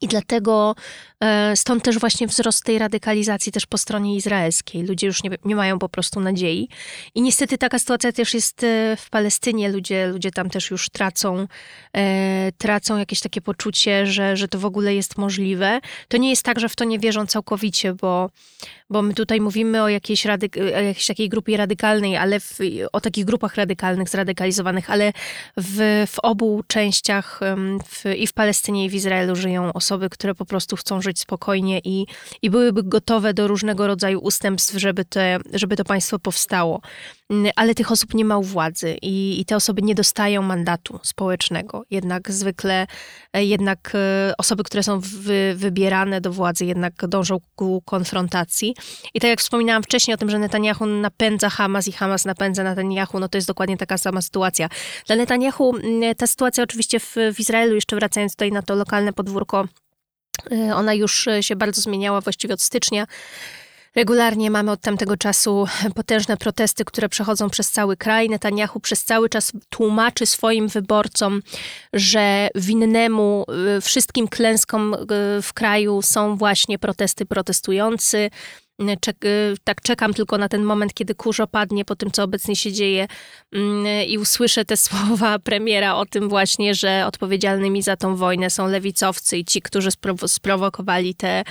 I 0.00 0.08
dlatego 0.08 0.74
e, 1.20 1.56
stąd 1.56 1.84
też 1.84 1.98
właśnie 1.98 2.26
wzrost 2.26 2.64
tej 2.64 2.78
radykalizacji 2.78 3.52
też 3.52 3.66
po 3.66 3.78
stronie 3.78 4.16
izraelskiej. 4.16 4.82
Ludzie 4.82 5.06
już 5.06 5.22
nie, 5.22 5.30
nie 5.44 5.56
mają 5.56 5.78
po 5.78 5.88
prostu 5.88 6.20
nadziei. 6.20 6.68
I 7.14 7.22
niestety 7.22 7.58
taka 7.58 7.78
sytuacja 7.78 8.12
też 8.12 8.34
jest 8.34 8.64
e, 8.64 8.96
w 8.96 9.10
Palestynie. 9.10 9.68
Ludzie, 9.68 10.06
ludzie 10.06 10.30
tam 10.30 10.50
też 10.50 10.70
już 10.70 10.88
tracą, 10.88 11.46
e, 11.96 12.52
tracą 12.58 12.96
jakieś 12.96 13.20
takie 13.20 13.40
poczucie, 13.40 14.06
że, 14.06 14.36
że 14.36 14.48
to 14.48 14.58
w 14.58 14.64
ogóle 14.64 14.94
jest 14.94 15.18
możliwe. 15.18 15.80
To 16.08 16.16
nie 16.16 16.30
jest 16.30 16.42
tak, 16.42 16.60
że 16.60 16.68
w 16.68 16.76
to 16.76 16.84
nie 16.84 16.98
wierzą 16.98 17.26
całkowicie, 17.26 17.94
bo, 17.94 18.30
bo 18.90 19.02
my 19.02 19.14
tutaj 19.14 19.40
mówimy 19.40 19.82
o 19.82 19.88
jakiejś, 19.88 20.26
radyk- 20.26 20.60
o 20.60 20.80
jakiejś 20.80 21.06
takiej 21.06 21.28
grupie 21.28 21.56
radykalnej, 21.56 22.16
ale 22.16 22.40
w, 22.40 22.58
o 22.92 23.00
takich 23.00 23.24
grupach 23.24 23.54
radykalnych, 23.54 24.08
zradykalizowanych, 24.08 24.90
ale 24.90 25.12
w, 25.56 26.04
w 26.06 26.18
obu 26.18 26.62
częściach 26.66 27.40
w, 27.88 28.04
i 28.16 28.26
w 28.26 28.32
Palestynie 28.32 28.84
i 28.84 28.90
w 28.90 28.94
Izraelu 28.94 29.36
żyją 29.36 29.72
osoby, 29.72 30.10
które 30.10 30.34
po 30.34 30.44
prostu 30.44 30.76
chcą 30.76 31.02
żyć 31.02 31.20
spokojnie 31.20 31.80
i, 31.84 32.06
i 32.42 32.50
byłyby 32.50 32.82
gotowe 32.82 33.34
do 33.34 33.48
różnego 33.48 33.86
rodzaju 33.86 34.20
ustępstw, 34.20 34.74
żeby, 34.78 35.04
te, 35.04 35.38
żeby 35.52 35.76
to 35.76 35.84
państwo 35.84 36.18
powstało. 36.18 36.80
Ale 37.56 37.74
tych 37.74 37.92
osób 37.92 38.14
nie 38.14 38.24
ma 38.24 38.38
u 38.38 38.42
władzy 38.42 38.96
i, 39.02 39.40
i 39.40 39.44
te 39.44 39.56
osoby 39.56 39.82
nie 39.82 39.94
dostają 39.94 40.42
mandatu 40.42 41.00
społecznego. 41.02 41.84
Jednak 41.90 42.30
zwykle, 42.30 42.86
e, 43.32 43.44
jednak 43.44 43.92
e, 43.94 44.32
osoby, 44.38 44.64
które 44.64 44.82
są 44.82 45.00
wy, 45.00 45.54
wybierane 45.56 46.20
do 46.20 46.32
władzy, 46.32 46.64
jednak 46.64 46.94
dążą 47.08 47.38
ku 47.56 47.82
konfrontacji. 47.84 48.74
I 49.14 49.20
tak 49.20 49.30
jak 49.30 49.40
wspominałam 49.40 49.82
wcześniej 49.82 50.14
o 50.14 50.18
tym, 50.18 50.30
że 50.30 50.38
Netanyahu 50.38 50.86
napędza 50.86 51.50
Hamas 51.50 51.88
i 51.88 51.92
Hamas 51.92 52.24
napędza 52.24 52.62
Netanyahu, 52.64 53.20
no 53.20 53.28
to 53.28 53.38
jest 53.38 53.48
dokładnie 53.48 53.76
taka 53.76 53.98
sama 53.98 54.22
sytuacja. 54.22 54.68
Dla 55.06 55.16
Netanyahu 55.16 55.74
ta 56.16 56.26
sytuacja 56.26 56.64
oczywiście 56.64 57.00
w, 57.00 57.16
w 57.34 57.40
Izraelu, 57.40 57.74
jeszcze 57.74 57.96
wracając 57.96 58.32
tutaj 58.32 58.52
na 58.52 58.62
to 58.62 58.74
lokalne 58.74 59.12
podwórko, 59.12 59.68
y, 60.52 60.74
ona 60.74 60.94
już 60.94 61.28
się 61.40 61.56
bardzo 61.56 61.80
zmieniała 61.80 62.20
właściwie 62.20 62.54
od 62.54 62.62
stycznia. 62.62 63.06
Regularnie 63.98 64.50
mamy 64.50 64.70
od 64.70 64.80
tamtego 64.80 65.16
czasu 65.16 65.66
potężne 65.94 66.36
protesty, 66.36 66.84
które 66.84 67.08
przechodzą 67.08 67.50
przez 67.50 67.70
cały 67.70 67.96
kraj. 67.96 68.28
Netanyahu 68.28 68.80
przez 68.80 69.04
cały 69.04 69.28
czas 69.28 69.52
tłumaczy 69.68 70.26
swoim 70.26 70.68
wyborcom, 70.68 71.42
że 71.92 72.48
winnemu 72.54 73.44
y, 73.76 73.80
wszystkim 73.80 74.28
klęskom 74.28 74.94
y, 74.94 74.96
w 75.42 75.52
kraju 75.54 76.02
są 76.02 76.36
właśnie 76.36 76.78
protesty 76.78 77.26
protestujący. 77.26 78.30
Czek, 79.00 79.16
tak 79.64 79.82
czekam 79.82 80.14
tylko 80.14 80.38
na 80.38 80.48
ten 80.48 80.62
moment, 80.62 80.94
kiedy 80.94 81.14
kurz 81.14 81.40
opadnie 81.40 81.84
po 81.84 81.96
tym, 81.96 82.10
co 82.10 82.22
obecnie 82.22 82.56
się 82.56 82.72
dzieje 82.72 83.06
mm, 83.52 84.06
i 84.06 84.18
usłyszę 84.18 84.64
te 84.64 84.76
słowa 84.86 85.38
premiera 85.38 85.94
o 85.94 86.06
tym 86.06 86.28
właśnie, 86.28 86.74
że 86.74 87.06
odpowiedzialnymi 87.06 87.82
za 87.82 87.96
tą 87.96 88.16
wojnę 88.16 88.50
są 88.50 88.68
lewicowcy 88.68 89.38
i 89.38 89.44
ci, 89.44 89.62
którzy 89.62 89.88
sprowokowali 90.26 91.14
te, 91.14 91.44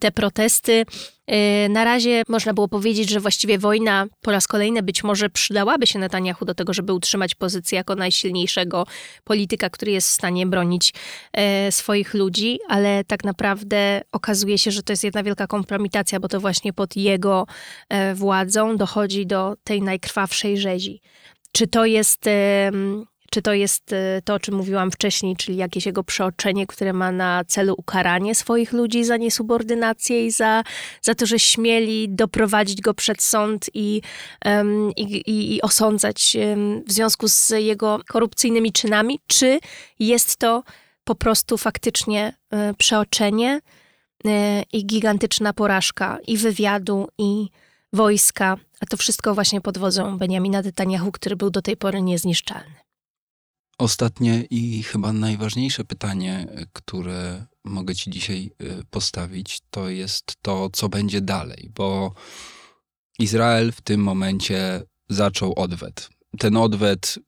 te 0.00 0.10
protesty. 0.10 0.84
E, 1.30 1.68
na 1.68 1.84
razie 1.84 2.22
można 2.28 2.54
było 2.54 2.68
powiedzieć, 2.68 3.10
że 3.10 3.20
właściwie 3.20 3.58
wojna 3.58 4.06
po 4.20 4.30
raz 4.30 4.46
kolejny 4.46 4.82
być 4.82 5.04
może 5.04 5.30
przydałaby 5.30 5.86
się 5.86 5.98
Netanyahu 5.98 6.44
do 6.44 6.54
tego, 6.54 6.74
żeby 6.74 6.92
utrzymać 6.92 7.34
pozycję 7.34 7.76
jako 7.76 7.94
najsilniejszego 7.94 8.86
polityka, 9.24 9.70
który 9.70 9.92
jest 9.92 10.08
w 10.08 10.12
stanie 10.12 10.46
bronić 10.46 10.94
e, 11.32 11.72
swoich 11.72 12.14
ludzi, 12.14 12.58
ale 12.68 13.04
tak 13.04 13.24
naprawdę 13.24 14.00
okazuje 14.12 14.58
się, 14.58 14.70
że 14.70 14.82
to 14.82 14.92
jest 14.92 15.04
jedna 15.04 15.22
wielka 15.22 15.46
kompromitacja, 15.46 16.20
bo 16.20 16.28
to 16.28 16.40
właśnie 16.40 16.72
pod 16.72 16.96
jego 16.96 17.46
e, 17.88 18.14
władzą 18.14 18.76
dochodzi 18.76 19.26
do 19.26 19.56
tej 19.64 19.82
najkrwawszej 19.82 20.58
rzezi. 20.58 21.00
Czy 21.52 21.66
to 21.66 21.84
jest 21.84 22.24
czy 23.30 23.42
to 23.42 23.52
jest 23.52 23.92
y, 23.92 24.22
to, 24.24 24.34
o 24.34 24.40
czym 24.40 24.54
mówiłam 24.54 24.90
wcześniej, 24.90 25.36
czyli 25.36 25.58
jakieś 25.58 25.86
jego 25.86 26.04
przeoczenie, 26.04 26.66
które 26.66 26.92
ma 26.92 27.12
na 27.12 27.44
celu 27.44 27.74
ukaranie 27.78 28.34
swoich 28.34 28.72
ludzi 28.72 29.04
za 29.04 29.16
niesubordynację 29.16 30.26
i 30.26 30.30
za, 30.30 30.62
za 31.02 31.14
to, 31.14 31.26
że 31.26 31.38
śmieli 31.38 32.08
doprowadzić 32.08 32.80
go 32.80 32.94
przed 32.94 33.22
sąd 33.22 33.70
i, 33.74 34.02
um, 34.44 34.92
i, 34.96 35.22
i, 35.54 35.62
osądzać 35.62 36.36
w 36.86 36.92
związku 36.92 37.28
z 37.28 37.50
jego 37.50 38.00
korupcyjnymi 38.08 38.72
czynami? 38.72 39.20
Czy 39.26 39.58
jest 39.98 40.36
to 40.36 40.62
po 41.04 41.14
prostu 41.14 41.58
faktycznie 41.58 42.32
um, 42.50 42.74
przeoczenie 42.74 43.60
y, 44.26 44.30
i 44.72 44.86
gigantyczna 44.86 45.52
porażka 45.52 46.18
i 46.26 46.36
wywiadu, 46.36 47.08
i 47.18 47.48
wojska, 47.92 48.56
a 48.80 48.86
to 48.86 48.96
wszystko 48.96 49.34
właśnie 49.34 49.60
pod 49.60 49.78
wodzą 49.78 50.18
Benjamina 50.18 50.62
Netanyahu, 50.62 51.12
który 51.12 51.36
był 51.36 51.50
do 51.50 51.62
tej 51.62 51.76
pory 51.76 52.02
niezniszczalny. 52.02 52.89
Ostatnie 53.80 54.44
i 54.50 54.82
chyba 54.82 55.12
najważniejsze 55.12 55.84
pytanie, 55.84 56.46
które 56.72 57.46
mogę 57.64 57.94
Ci 57.94 58.10
dzisiaj 58.10 58.50
y, 58.62 58.84
postawić, 58.90 59.60
to 59.70 59.88
jest 59.88 60.36
to, 60.42 60.70
co 60.72 60.88
będzie 60.88 61.20
dalej, 61.20 61.70
bo 61.74 62.14
Izrael 63.18 63.72
w 63.72 63.80
tym 63.80 64.00
momencie 64.00 64.82
zaczął 65.08 65.58
odwet. 65.58 66.10
Ten 66.38 66.56
odwet, 66.56 67.18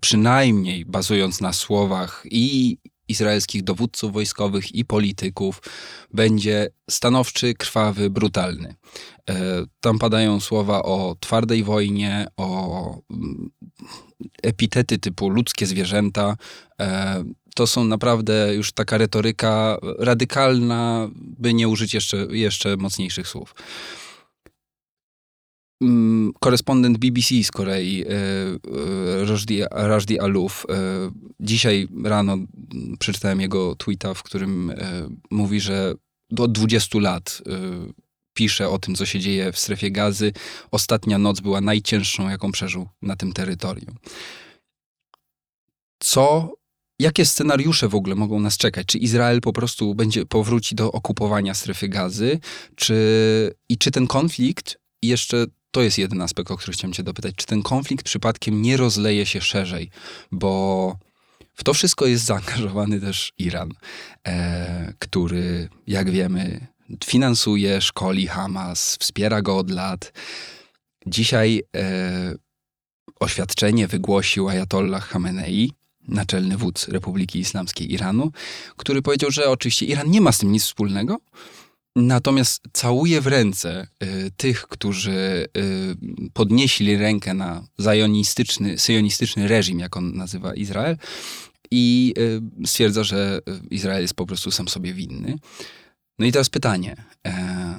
przynajmniej 0.00 0.84
bazując 0.84 1.40
na 1.40 1.52
słowach 1.52 2.22
i 2.24 2.78
izraelskich 3.12 3.62
dowódców 3.62 4.12
wojskowych 4.12 4.74
i 4.74 4.84
polityków 4.84 5.62
będzie 6.14 6.68
stanowczy, 6.90 7.54
krwawy, 7.54 8.10
brutalny. 8.10 8.74
E, 9.30 9.34
tam 9.80 9.98
padają 9.98 10.40
słowa 10.40 10.82
o 10.82 11.16
twardej 11.20 11.64
wojnie, 11.64 12.26
o 12.36 12.98
mm, 13.10 13.50
epitety 14.42 14.98
typu 14.98 15.28
ludzkie 15.28 15.66
zwierzęta. 15.66 16.36
E, 16.80 17.24
to 17.54 17.66
są 17.66 17.84
naprawdę 17.84 18.54
już 18.54 18.72
taka 18.72 18.98
retoryka 18.98 19.78
radykalna, 19.98 21.08
by 21.14 21.54
nie 21.54 21.68
użyć 21.68 21.94
jeszcze, 21.94 22.16
jeszcze 22.30 22.76
mocniejszych 22.76 23.28
słów. 23.28 23.54
Mm, 25.82 26.32
korespondent 26.40 26.98
BBC 26.98 27.44
z 27.44 27.50
Korei, 27.50 28.04
e, 28.04 28.06
e, 29.72 29.88
Rajdi 29.88 30.20
Aluf, 30.20 30.66
e, 30.68 31.10
dzisiaj 31.40 31.88
rano 32.04 32.38
przeczytałem 32.98 33.40
jego 33.40 33.74
tweeta, 33.74 34.14
w 34.14 34.22
którym 34.22 34.72
mówi, 35.30 35.60
że 35.60 35.94
od 36.38 36.52
20 36.52 36.98
lat 36.98 37.42
pisze 38.34 38.68
o 38.68 38.78
tym, 38.78 38.94
co 38.94 39.06
się 39.06 39.20
dzieje 39.20 39.52
w 39.52 39.58
strefie 39.58 39.90
gazy. 39.90 40.32
Ostatnia 40.70 41.18
noc 41.18 41.40
była 41.40 41.60
najcięższą, 41.60 42.28
jaką 42.28 42.52
przeżył 42.52 42.88
na 43.02 43.16
tym 43.16 43.32
terytorium. 43.32 43.96
Co 46.02 46.54
Jakie 46.98 47.26
scenariusze 47.26 47.88
w 47.88 47.94
ogóle 47.94 48.14
mogą 48.14 48.40
nas 48.40 48.56
czekać? 48.56 48.86
Czy 48.86 48.98
Izrael 48.98 49.40
po 49.40 49.52
prostu 49.52 49.94
będzie 49.94 50.26
powróci 50.26 50.74
do 50.74 50.92
okupowania 50.92 51.54
strefy 51.54 51.88
gazy? 51.88 52.38
Czy, 52.76 53.54
I 53.68 53.78
czy 53.78 53.90
ten 53.90 54.06
konflikt 54.06 54.78
jeszcze 55.02 55.46
to 55.72 55.82
jest 55.82 55.98
jeden 55.98 56.22
aspekt, 56.22 56.50
o 56.50 56.56
który 56.56 56.72
chciałem 56.72 56.92
Cię 56.92 57.02
dopytać. 57.02 57.34
Czy 57.34 57.46
ten 57.46 57.62
konflikt 57.62 58.04
przypadkiem 58.04 58.62
nie 58.62 58.76
rozleje 58.76 59.26
się 59.26 59.40
szerzej? 59.40 59.90
Bo 60.32 60.96
w 61.54 61.64
to 61.64 61.74
wszystko 61.74 62.06
jest 62.06 62.24
zaangażowany 62.24 63.00
też 63.00 63.32
Iran, 63.38 63.70
e, 64.26 64.92
który, 64.98 65.68
jak 65.86 66.10
wiemy, 66.10 66.66
finansuje, 67.04 67.80
szkoli 67.80 68.26
Hamas, 68.26 68.96
wspiera 69.00 69.42
go 69.42 69.58
od 69.58 69.70
lat. 69.70 70.12
Dzisiaj 71.06 71.62
e, 71.76 72.34
oświadczenie 73.20 73.88
wygłosił 73.88 74.48
Ayatollah 74.48 75.08
Khamenei, 75.08 75.72
naczelny 76.08 76.56
wódz 76.56 76.88
Republiki 76.88 77.38
Islamskiej 77.38 77.92
Iranu, 77.92 78.32
który 78.76 79.02
powiedział, 79.02 79.30
że 79.30 79.50
oczywiście 79.50 79.86
Iran 79.86 80.10
nie 80.10 80.20
ma 80.20 80.32
z 80.32 80.38
tym 80.38 80.52
nic 80.52 80.62
wspólnego, 80.62 81.18
Natomiast 81.96 82.62
całuję 82.72 83.20
w 83.20 83.26
ręce 83.26 83.86
y, 84.02 84.30
tych, 84.36 84.68
którzy 84.68 85.46
y, 85.56 86.30
podnieśli 86.32 86.96
rękę 86.96 87.34
na 87.34 87.66
zionistyczny, 87.80 88.78
syjonistyczny 88.78 89.48
reżim, 89.48 89.78
jak 89.78 89.96
on 89.96 90.16
nazywa 90.16 90.54
Izrael, 90.54 90.96
i 91.70 92.14
y, 92.18 92.66
stwierdza, 92.66 93.04
że 93.04 93.40
Izrael 93.70 94.02
jest 94.02 94.14
po 94.14 94.26
prostu 94.26 94.50
sam 94.50 94.68
sobie 94.68 94.94
winny. 94.94 95.38
No 96.18 96.26
i 96.26 96.32
teraz 96.32 96.50
pytanie, 96.50 96.96
e, 97.26 97.74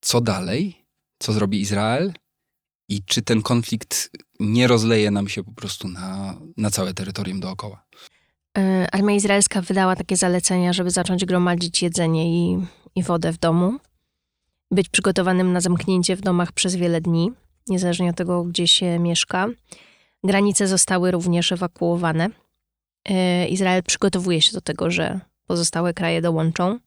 co 0.00 0.20
dalej? 0.20 0.86
Co 1.18 1.32
zrobi 1.32 1.60
Izrael? 1.60 2.12
I 2.88 3.02
czy 3.04 3.22
ten 3.22 3.42
konflikt 3.42 4.10
nie 4.40 4.66
rozleje 4.66 5.10
nam 5.10 5.28
się 5.28 5.44
po 5.44 5.52
prostu 5.52 5.88
na, 5.88 6.38
na 6.56 6.70
całe 6.70 6.94
terytorium 6.94 7.40
dookoła? 7.40 7.84
E, 8.58 8.86
armia 8.92 9.14
izraelska 9.14 9.62
wydała 9.62 9.96
takie 9.96 10.16
zalecenia, 10.16 10.72
żeby 10.72 10.90
zacząć 10.90 11.24
gromadzić 11.24 11.82
jedzenie 11.82 12.52
i 12.52 12.66
i 12.94 13.02
wodę 13.02 13.32
w 13.32 13.38
domu, 13.38 13.78
być 14.70 14.88
przygotowanym 14.88 15.52
na 15.52 15.60
zamknięcie 15.60 16.16
w 16.16 16.20
domach 16.20 16.52
przez 16.52 16.76
wiele 16.76 17.00
dni, 17.00 17.32
niezależnie 17.68 18.10
od 18.10 18.16
tego, 18.16 18.44
gdzie 18.44 18.68
się 18.68 18.98
mieszka. 18.98 19.48
Granice 20.24 20.66
zostały 20.66 21.10
również 21.10 21.52
ewakuowane. 21.52 22.30
E, 23.04 23.48
Izrael 23.48 23.82
przygotowuje 23.82 24.40
się 24.40 24.52
do 24.52 24.60
tego, 24.60 24.90
że 24.90 25.20
pozostałe 25.46 25.94
kraje 25.94 26.22
dołączą. 26.22 26.78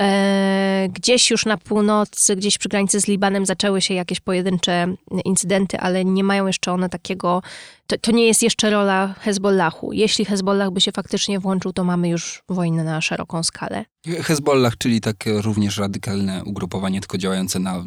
E, 0.00 0.88
gdzieś 0.92 1.30
już 1.30 1.46
na 1.46 1.56
północy, 1.56 2.36
gdzieś 2.36 2.58
przy 2.58 2.68
granicy 2.68 3.00
z 3.00 3.08
Libanem 3.08 3.46
zaczęły 3.46 3.80
się 3.80 3.94
jakieś 3.94 4.20
pojedyncze 4.20 4.86
incydenty, 5.24 5.80
ale 5.80 6.04
nie 6.04 6.24
mają 6.24 6.46
jeszcze 6.46 6.72
one 6.72 6.88
takiego. 6.88 7.42
To, 7.86 7.98
to 7.98 8.12
nie 8.12 8.26
jest 8.26 8.42
jeszcze 8.42 8.70
rola 8.70 9.14
Hezbollahu. 9.18 9.92
Jeśli 9.92 10.24
Hezbollah 10.24 10.70
by 10.70 10.80
się 10.80 10.92
faktycznie 10.92 11.40
włączył, 11.40 11.72
to 11.72 11.84
mamy 11.84 12.08
już 12.08 12.42
wojnę 12.48 12.84
na 12.84 13.00
szeroką 13.00 13.42
skalę. 13.42 13.84
Hezbollah, 14.06 14.78
czyli 14.78 15.00
takie 15.00 15.42
również 15.42 15.78
radykalne 15.78 16.44
ugrupowanie, 16.44 17.00
tylko 17.00 17.18
działające 17.18 17.58
na, 17.58 17.84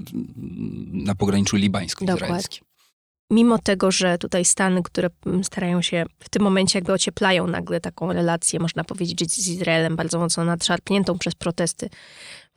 na 0.92 1.16
pograniczu 1.16 1.56
libańsko-izraelskim 1.56 2.68
mimo 3.30 3.58
tego, 3.58 3.92
że 3.92 4.18
tutaj 4.18 4.46
Stany, 4.46 4.84
które 4.84 5.10
starają 5.44 5.82
się 5.82 6.06
w 6.20 6.30
tym 6.30 6.42
momencie 6.42 6.80
jakby 6.80 6.94
ocieplają 6.94 7.48
nagle 7.48 7.80
taką 7.80 8.14
relację, 8.14 8.60
można 8.60 8.84
powiedzieć, 8.84 9.34
z 9.34 9.48
Izraelem 9.48 9.96
bardzo 9.96 10.20
mocno 10.20 10.46
nadszarpniętą 10.46 11.18
przez 11.18 11.36
protesty 11.36 11.90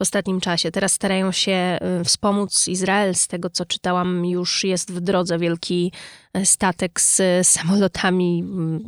w 0.00 0.02
ostatnim 0.02 0.40
czasie. 0.40 0.70
Teraz 0.70 0.92
starają 0.92 1.32
się 1.32 1.78
y, 2.00 2.04
wspomóc 2.04 2.68
Izrael. 2.68 3.14
Z 3.14 3.26
tego, 3.26 3.50
co 3.50 3.64
czytałam, 3.64 4.26
już 4.26 4.64
jest 4.64 4.92
w 4.92 5.00
drodze 5.00 5.38
wielki 5.38 5.92
e, 6.34 6.46
statek 6.46 7.00
z 7.00 7.22
samolotami 7.46 8.44
mm, 8.46 8.80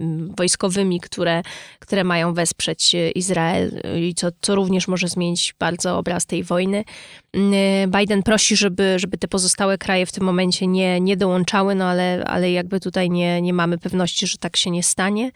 mm, 0.00 0.34
wojskowymi, 0.36 1.00
które, 1.00 1.42
które 1.78 2.04
mają 2.04 2.34
wesprzeć 2.34 2.94
e, 2.94 3.10
Izrael 3.10 3.80
i 4.00 4.14
co, 4.14 4.28
co 4.40 4.54
również 4.54 4.88
może 4.88 5.08
zmienić 5.08 5.54
bardzo 5.58 5.98
obraz 5.98 6.26
tej 6.26 6.44
wojny. 6.44 6.84
Mm, 7.32 7.90
Biden 7.90 8.22
prosi, 8.22 8.56
żeby, 8.56 8.98
żeby 8.98 9.18
te 9.18 9.28
pozostałe 9.28 9.78
kraje 9.78 10.06
w 10.06 10.12
tym 10.12 10.24
momencie 10.24 10.66
nie, 10.66 11.00
nie 11.00 11.16
dołączały, 11.16 11.74
no 11.74 11.84
ale, 11.84 12.24
ale 12.26 12.52
jakby 12.52 12.80
tutaj 12.80 13.10
nie, 13.10 13.42
nie 13.42 13.52
mamy 13.52 13.78
pewności, 13.78 14.26
że 14.26 14.38
tak 14.38 14.56
się 14.56 14.70
nie 14.70 14.82
stanie 14.82 15.30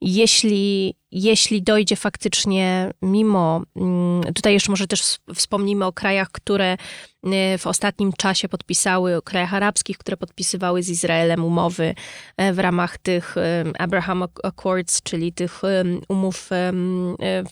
jeśli, 0.00 0.94
jeśli 1.12 1.62
dojdzie 1.62 1.96
faktycznie 1.96 2.90
mimo, 3.02 3.62
mm, 3.76 4.34
tutaj 4.34 4.52
jeszcze 4.52 4.72
może 4.72 4.86
też 4.86 5.16
wspomnimy 5.34 5.84
o 5.86 5.92
krajach, 5.92 6.30
które 6.32 6.74
y, 6.74 7.58
w 7.58 7.66
ostatnim 7.66 8.12
czasie 8.12 8.48
podpisały, 8.48 9.16
o 9.16 9.22
krajach 9.22 9.54
arabskich, 9.54 9.98
które 9.98 10.16
podpisywały 10.16 10.82
z 10.82 10.88
Izraelem 10.88 11.44
umowy 11.44 11.94
e, 12.36 12.52
w 12.52 12.58
ramach 12.58 12.98
tych 12.98 13.34
Abraham 13.78 14.22
Accords, 14.42 15.02
czyli 15.02 15.32
tych 15.32 15.62
umów 16.08 16.50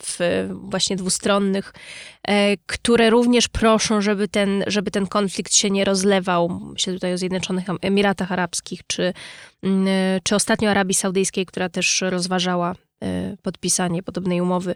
w, 0.03 0.49
właśnie 0.51 0.97
dwustronnych, 0.97 1.73
e, 2.29 2.57
które 2.57 3.11
również 3.11 3.49
proszą, 3.49 4.01
żeby 4.01 4.29
ten, 4.29 4.65
żeby 4.67 4.91
ten 4.91 5.07
konflikt 5.07 5.55
się 5.55 5.71
nie 5.71 5.85
rozlewał. 5.85 6.49
Myślę 6.49 6.93
tutaj 6.93 7.15
o 7.15 7.19
Zjednoczonych 7.19 7.65
Emiratach 7.83 8.33
Arabskich, 8.33 8.81
czy, 8.87 9.13
czy 10.23 10.35
ostatnio 10.35 10.71
Arabii 10.71 10.95
Saudyjskiej, 10.95 11.47
która 11.47 11.69
też 11.69 12.05
rozważała 12.07 12.75
Y, 12.75 12.88
podpisanie 13.43 14.03
podobnej 14.03 14.41
umowy. 14.41 14.75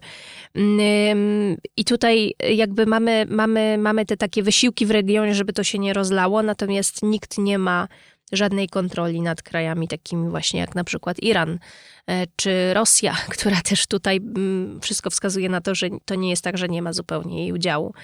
I 1.77 1.85
tutaj 1.85 2.35
jakby 2.55 2.87
mamy, 2.87 3.27
mamy, 3.29 3.79
mamy 3.79 4.07
te 4.07 4.17
takie 4.17 4.43
wysiłki 4.43 4.87
w 4.87 4.91
regionie, 4.91 5.35
żeby 5.35 5.53
to 5.53 5.65
się 5.65 5.79
nie 5.79 5.93
rozlało, 5.93 6.43
natomiast 6.43 7.03
nikt 7.03 7.39
nie 7.39 7.59
ma 7.59 7.89
żadnej 8.33 8.69
kontroli 8.69 9.21
nad 9.21 9.43
krajami 9.43 9.89
takimi 9.89 10.29
właśnie 10.29 10.61
jak 10.61 10.75
na 10.75 10.85
przykład 10.85 11.23
Iran 11.23 11.59
e, 12.07 12.27
czy 12.37 12.75
Rosja, 12.75 13.17
która 13.35 13.61
też 13.61 13.87
tutaj 13.87 14.17
mm, 14.17 14.81
wszystko 14.81 15.11
wskazuje 15.11 15.49
na 15.49 15.61
to, 15.61 15.75
że 15.75 15.89
to 16.05 16.15
nie 16.15 16.31
jest 16.31 16.45
tak, 16.45 16.59
że 16.59 16.69
nie 16.69 16.83
ma 16.83 16.93
zupełnie 16.93 17.43
jej 17.43 17.53
udziału 17.53 17.95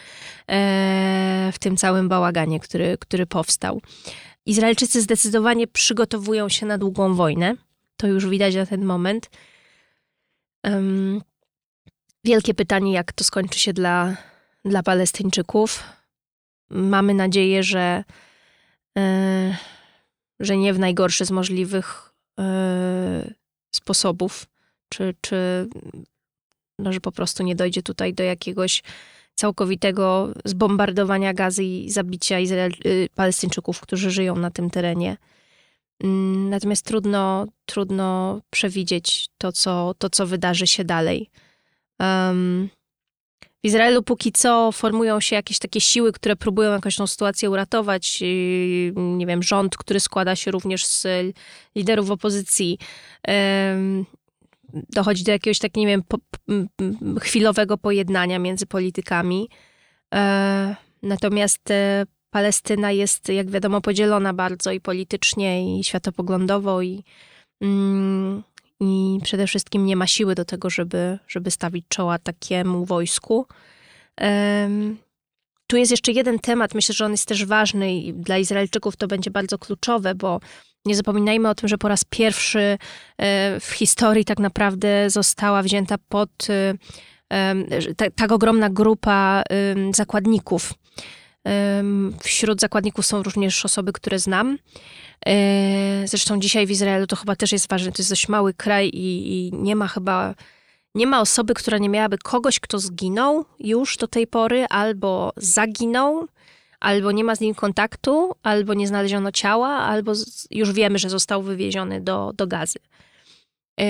e, 0.50 1.50
w 1.52 1.58
tym 1.58 1.76
całym 1.76 2.08
bałaganie, 2.08 2.60
który, 2.60 2.98
który 3.00 3.26
powstał. 3.26 3.80
Izraelczycy 4.46 5.02
zdecydowanie 5.02 5.66
przygotowują 5.66 6.48
się 6.48 6.66
na 6.66 6.78
długą 6.78 7.14
wojnę. 7.14 7.54
To 7.96 8.06
już 8.06 8.26
widać 8.26 8.54
na 8.54 8.66
ten 8.66 8.84
moment. 8.84 9.30
Um, 10.64 11.22
wielkie 12.24 12.54
pytanie, 12.54 12.92
jak 12.92 13.12
to 13.12 13.24
skończy 13.24 13.58
się 13.58 13.72
dla, 13.72 14.16
dla 14.64 14.82
Palestyńczyków. 14.82 15.82
Mamy 16.70 17.14
nadzieję, 17.14 17.62
że, 17.62 18.04
e, 18.98 19.56
że 20.40 20.56
nie 20.56 20.74
w 20.74 20.78
najgorszy 20.78 21.24
z 21.24 21.30
możliwych 21.30 22.12
e, 22.40 23.34
sposobów, 23.74 24.46
czy, 24.88 25.14
czy 25.20 25.68
no, 26.78 26.92
że 26.92 27.00
po 27.00 27.12
prostu 27.12 27.42
nie 27.42 27.56
dojdzie 27.56 27.82
tutaj 27.82 28.14
do 28.14 28.22
jakiegoś 28.22 28.82
całkowitego 29.34 30.32
zbombardowania 30.44 31.34
gazy 31.34 31.64
i 31.64 31.90
zabicia 31.90 32.38
Izrael, 32.38 32.72
y, 32.86 33.08
Palestyńczyków, 33.14 33.80
którzy 33.80 34.10
żyją 34.10 34.36
na 34.36 34.50
tym 34.50 34.70
terenie. 34.70 35.16
Mm, 36.04 36.50
natomiast 36.50 36.84
trudno, 36.84 37.46
trudno 37.66 38.40
przewidzieć 38.50 39.28
to 39.38 39.52
co, 39.52 39.94
to, 39.98 40.10
co 40.10 40.26
wydarzy 40.26 40.66
się 40.66 40.84
dalej. 40.84 41.30
Um, 42.00 42.68
w 43.42 43.66
Izraelu 43.66 44.02
póki 44.02 44.32
co 44.32 44.72
formują 44.72 45.20
się 45.20 45.36
jakieś 45.36 45.58
takie 45.58 45.80
siły, 45.80 46.12
które 46.12 46.36
próbują 46.36 46.72
jakąś 46.72 46.96
tą 46.96 47.06
sytuację 47.06 47.50
uratować. 47.50 48.22
Nie 48.94 49.26
wiem, 49.26 49.42
rząd, 49.42 49.76
który 49.76 50.00
składa 50.00 50.36
się 50.36 50.50
również 50.50 50.86
z 50.86 51.06
liderów 51.74 52.10
opozycji. 52.10 52.78
Um, 53.28 54.06
dochodzi 54.72 55.24
do 55.24 55.32
jakiegoś 55.32 55.58
tak, 55.58 55.76
nie 55.76 55.86
wiem, 55.86 56.02
po, 56.02 56.18
chwilowego 57.20 57.78
pojednania 57.78 58.38
między 58.38 58.66
politykami. 58.66 59.48
E, 60.14 60.76
natomiast 61.02 61.70
e, 61.70 62.04
Palestyna 62.30 62.92
jest, 62.92 63.28
jak 63.28 63.50
wiadomo, 63.50 63.80
podzielona 63.80 64.34
bardzo 64.34 64.72
i 64.72 64.80
politycznie, 64.80 65.78
i 65.78 65.84
światopoglądowo, 65.84 66.82
i, 66.82 67.04
mm, 67.62 68.42
i 68.80 69.18
przede 69.22 69.46
wszystkim 69.46 69.86
nie 69.86 69.96
ma 69.96 70.06
siły 70.06 70.34
do 70.34 70.44
tego, 70.44 70.70
żeby, 70.70 71.18
żeby 71.28 71.50
stawić 71.50 71.84
czoła 71.88 72.18
takiemu 72.18 72.84
wojsku. 72.84 73.46
Um, 74.20 74.98
tu 75.66 75.76
jest 75.76 75.90
jeszcze 75.90 76.12
jeden 76.12 76.38
temat, 76.38 76.74
myślę, 76.74 76.94
że 76.94 77.04
on 77.04 77.10
jest 77.10 77.28
też 77.28 77.44
ważny 77.44 77.94
i 77.94 78.14
dla 78.14 78.38
Izraelczyków 78.38 78.96
to 78.96 79.06
będzie 79.06 79.30
bardzo 79.30 79.58
kluczowe, 79.58 80.14
bo 80.14 80.40
nie 80.84 80.96
zapominajmy 80.96 81.48
o 81.48 81.54
tym, 81.54 81.68
że 81.68 81.78
po 81.78 81.88
raz 81.88 82.04
pierwszy 82.04 82.78
e, 83.18 83.60
w 83.60 83.70
historii 83.70 84.24
tak 84.24 84.38
naprawdę 84.38 85.10
została 85.10 85.62
wzięta 85.62 85.96
pod 86.08 86.30
tak 88.16 88.32
ogromna 88.32 88.70
grupa 88.70 89.42
zakładników 89.94 90.74
Wśród 92.22 92.60
zakładników 92.60 93.06
są 93.06 93.22
również 93.22 93.64
osoby, 93.64 93.92
które 93.92 94.18
znam. 94.18 94.58
E, 95.26 96.02
zresztą 96.06 96.40
dzisiaj 96.40 96.66
w 96.66 96.70
Izraelu 96.70 97.06
to 97.06 97.16
chyba 97.16 97.36
też 97.36 97.52
jest 97.52 97.68
ważne. 97.68 97.92
To 97.92 98.02
jest 98.02 98.10
dość 98.10 98.28
mały 98.28 98.54
kraj 98.54 98.88
i, 98.88 99.46
i 99.46 99.52
nie 99.52 99.76
ma 99.76 99.88
chyba 99.88 100.34
nie 100.94 101.06
ma 101.06 101.20
osoby, 101.20 101.54
która 101.54 101.78
nie 101.78 101.88
miałaby 101.88 102.18
kogoś, 102.18 102.60
kto 102.60 102.78
zginął 102.78 103.44
już 103.58 103.96
do 103.96 104.08
tej 104.08 104.26
pory, 104.26 104.66
albo 104.70 105.32
zaginął, 105.36 106.26
albo 106.80 107.12
nie 107.12 107.24
ma 107.24 107.36
z 107.36 107.40
nim 107.40 107.54
kontaktu, 107.54 108.34
albo 108.42 108.74
nie 108.74 108.88
znaleziono 108.88 109.32
ciała, 109.32 109.68
albo 109.68 110.12
już 110.50 110.72
wiemy, 110.72 110.98
że 110.98 111.10
został 111.10 111.42
wywieziony 111.42 112.00
do, 112.00 112.32
do 112.36 112.46
gazy. 112.46 112.78
Yy, 113.78 113.86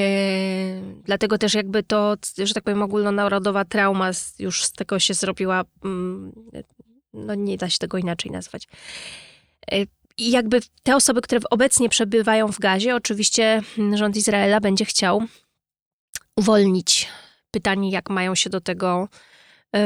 dlatego 1.04 1.38
też 1.38 1.54
jakby 1.54 1.82
to, 1.82 2.16
że 2.38 2.54
tak 2.54 2.64
powiem, 2.64 2.82
ogólnonarodowa 2.82 3.64
trauma 3.64 4.11
już 4.38 4.64
z 4.64 4.72
tego 4.72 4.98
się 4.98 5.14
zrobiła 5.14 5.64
mm, 5.84 6.32
no 7.26 7.35
nie 7.35 7.57
da 7.57 7.70
się 7.70 7.78
tego 7.78 7.98
inaczej 7.98 8.31
nazwać. 8.31 8.68
E, 9.72 9.83
I 10.18 10.31
jakby 10.31 10.61
te 10.83 10.96
osoby, 10.96 11.20
które 11.20 11.40
obecnie 11.50 11.88
przebywają 11.88 12.52
w 12.52 12.59
gazie, 12.59 12.94
oczywiście 12.94 13.62
rząd 13.94 14.16
Izraela 14.16 14.61
będzie 14.61 14.85
chciał 14.85 15.22
uwolnić. 16.37 17.09
Pytanie, 17.50 17.90
jak 17.90 18.11
mają 18.11 18.35
się 18.35 18.50
do 18.50 18.61
tego 18.61 19.09
yy, 19.72 19.81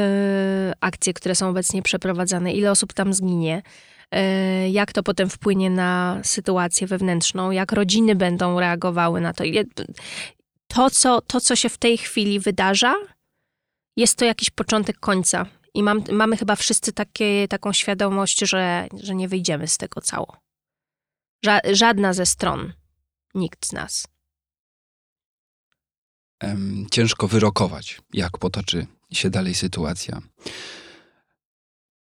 akcje, 0.79 1.13
które 1.13 1.35
są 1.35 1.49
obecnie 1.49 1.81
przeprowadzane, 1.81 2.53
ile 2.53 2.71
osób 2.71 2.93
tam 2.93 3.13
zginie, 3.13 3.61
yy, 4.11 4.69
jak 4.69 4.93
to 4.93 5.03
potem 5.03 5.29
wpłynie 5.29 5.69
na 5.69 6.21
sytuację 6.23 6.87
wewnętrzną, 6.87 7.51
jak 7.51 7.71
rodziny 7.71 8.15
będą 8.15 8.59
reagowały 8.59 9.21
na 9.21 9.33
to. 9.33 9.43
To, 10.67 10.89
co, 10.89 11.21
to, 11.21 11.41
co 11.41 11.55
się 11.55 11.69
w 11.69 11.77
tej 11.77 11.97
chwili 11.97 12.39
wydarza, 12.39 12.95
jest 13.97 14.17
to 14.17 14.25
jakiś 14.25 14.49
początek 14.49 14.99
końca 14.99 15.45
i 15.73 15.83
mam, 15.83 16.03
mamy 16.11 16.37
chyba 16.37 16.55
wszyscy 16.55 16.93
takie, 16.93 17.47
taką 17.47 17.73
świadomość, 17.73 18.39
że, 18.39 18.87
że 19.03 19.15
nie 19.15 19.27
wyjdziemy 19.27 19.67
z 19.67 19.77
tego 19.77 20.01
cało. 20.01 20.37
Ża 21.45 21.59
żadna 21.71 22.13
ze 22.13 22.25
stron. 22.25 22.73
Nikt 23.35 23.65
z 23.65 23.71
nas. 23.71 24.07
Ciężko 26.91 27.27
wyrokować, 27.27 28.01
jak 28.13 28.37
potoczy 28.37 28.87
się 29.11 29.29
dalej 29.29 29.55
sytuacja. 29.55 30.21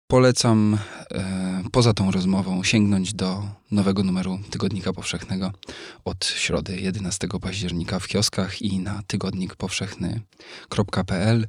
Polecam 0.08 0.78
e, 1.12 1.64
poza 1.72 1.94
tą 1.94 2.12
rozmową 2.12 2.64
sięgnąć 2.64 3.14
do 3.14 3.44
nowego 3.72 4.04
numeru 4.04 4.40
Tygodnika 4.50 4.94
Powszechnego 4.94 5.52
od 6.06 6.26
środy 6.26 6.82
11 6.82 7.28
października 7.42 8.00
w 8.00 8.08
kioskach 8.08 8.62
i 8.62 8.80
na 8.80 9.02
tygodnikpowszechny.pl. 9.08 11.48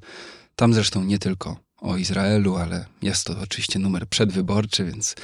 Tam 0.57 0.75
zresztą 0.75 1.05
nie 1.05 1.19
tylko 1.19 1.68
o 1.81 1.97
Izraelu, 1.97 2.57
ale 2.57 2.85
jest 3.03 3.27
to 3.27 3.35
oczywiście 3.43 3.79
numer 3.79 4.07
przedwyborczy, 4.07 4.85
więc 4.85 5.15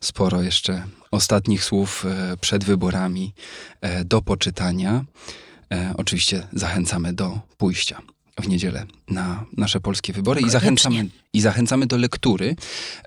sporo 0.00 0.42
jeszcze 0.42 0.84
ostatnich 1.10 1.64
słów 1.64 2.04
e, 2.06 2.36
przed 2.36 2.64
wyborami 2.64 3.34
e, 3.80 4.04
do 4.04 4.22
poczytania. 4.22 5.04
E, 5.72 5.94
oczywiście 5.96 6.46
zachęcamy 6.52 7.12
do 7.12 7.40
pójścia. 7.56 8.00
w 8.40 8.48
niedzielę 8.48 8.86
na 9.10 9.44
nasze 9.56 9.80
polskie 9.80 10.12
wybory 10.12 10.40
i 10.40 10.50
zachęcamy, 10.50 11.06
i 11.32 11.40
zachęcamy 11.40 11.86
do 11.86 11.96
lektury. 11.96 12.56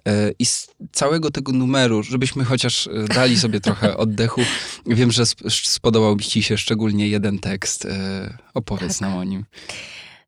E, 0.07 0.31
I 0.39 0.45
z 0.45 0.67
całego 0.91 1.31
tego 1.31 1.51
numeru, 1.51 2.03
żebyśmy 2.03 2.43
chociaż 2.45 2.89
dali 3.15 3.39
sobie 3.39 3.59
trochę 3.61 3.97
oddechu. 4.03 4.41
Wiem, 4.85 5.11
że 5.11 5.23
sp- 5.31 5.49
spodobał 5.49 6.17
ci 6.19 6.43
się 6.43 6.57
szczególnie 6.57 7.07
jeden 7.07 7.39
tekst. 7.39 7.85
E, 7.85 8.37
Opowiedz 8.53 8.93
Tak. 8.93 9.01
nam 9.01 9.17
o 9.17 9.23
nim. 9.23 9.45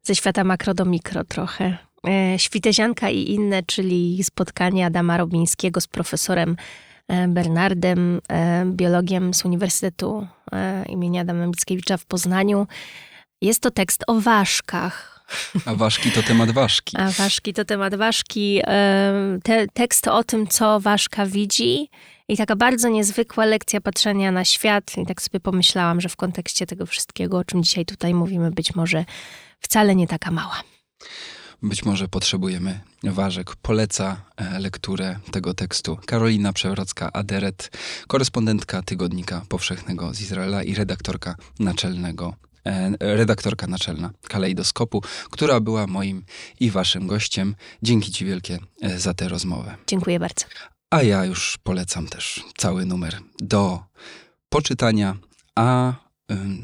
Ze 0.03 0.15
świata 0.15 0.43
makro 0.43 0.73
do 0.73 0.85
mikro 0.85 1.23
trochę. 1.23 1.77
E, 2.07 2.39
Świtezianka 2.39 3.09
i 3.09 3.31
inne, 3.31 3.63
czyli 3.63 4.23
spotkanie 4.23 4.85
Adama 4.85 5.17
Robińskiego 5.17 5.81
z 5.81 5.87
profesorem 5.87 6.55
e, 7.07 7.27
Bernardem, 7.27 8.21
e, 8.29 8.65
biologiem 8.65 9.33
z 9.33 9.45
Uniwersytetu 9.45 10.27
imienia 10.87 11.21
Adama 11.21 11.47
Mickiewicza 11.47 11.97
w 11.97 12.05
Poznaniu. 12.05 12.67
Jest 13.41 13.61
to 13.61 13.71
tekst 13.71 14.03
o 14.07 14.21
ważkach. 14.21 15.25
A 15.65 15.75
ważki 15.75 16.11
to 16.11 16.23
temat 16.23 16.51
ważki. 16.51 16.97
A 16.97 17.11
ważki 17.11 17.53
to 17.53 17.65
temat 17.65 17.95
ważki. 17.95 18.61
Te, 19.43 19.67
tekst 19.73 20.07
o 20.07 20.23
tym, 20.23 20.47
co 20.47 20.79
ważka 20.79 21.25
widzi 21.25 21.89
i 22.27 22.37
taka 22.37 22.55
bardzo 22.55 22.89
niezwykła 22.89 23.45
lekcja 23.45 23.81
patrzenia 23.81 24.31
na 24.31 24.45
świat. 24.45 24.97
I 24.97 25.05
tak 25.05 25.21
sobie 25.21 25.39
pomyślałam, 25.39 26.01
że 26.01 26.09
w 26.09 26.15
kontekście 26.15 26.65
tego 26.65 26.85
wszystkiego, 26.85 27.37
o 27.37 27.43
czym 27.43 27.63
dzisiaj 27.63 27.85
tutaj 27.85 28.13
mówimy, 28.13 28.51
być 28.51 28.75
może 28.75 29.05
wcale 29.59 29.95
nie 29.95 30.07
taka 30.07 30.31
mała. 30.31 30.63
Być 31.63 31.85
może 31.85 32.07
potrzebujemy 32.07 32.79
ważek. 33.03 33.55
Poleca 33.55 34.21
e, 34.37 34.59
lekturę 34.59 35.19
tego 35.31 35.53
tekstu 35.53 35.97
Karolina 36.05 36.53
Przewrocka-Aderet, 36.53 37.69
korespondentka 38.07 38.81
Tygodnika 38.81 39.41
Powszechnego 39.49 40.13
z 40.13 40.21
Izraela 40.21 40.63
i 40.63 40.75
redaktorka 40.75 41.35
naczelnego 41.59 42.33
e, 42.65 42.91
redaktorka 42.99 43.67
naczelna 43.67 44.11
Kalejdoskopu, 44.27 45.01
która 45.31 45.59
była 45.59 45.87
moim 45.87 46.25
i 46.59 46.71
waszym 46.71 47.07
gościem. 47.07 47.55
Dzięki 47.83 48.11
ci 48.11 48.25
wielkie 48.25 48.59
e, 48.81 48.99
za 48.99 49.13
tę 49.13 49.29
rozmowę. 49.29 49.75
Dziękuję 49.87 50.19
bardzo. 50.19 50.45
A 50.89 51.01
ja 51.01 51.25
już 51.25 51.57
polecam 51.63 52.07
też 52.07 52.43
cały 52.57 52.85
numer 52.85 53.17
do 53.39 53.79
poczytania, 54.49 55.15
a 55.55 55.93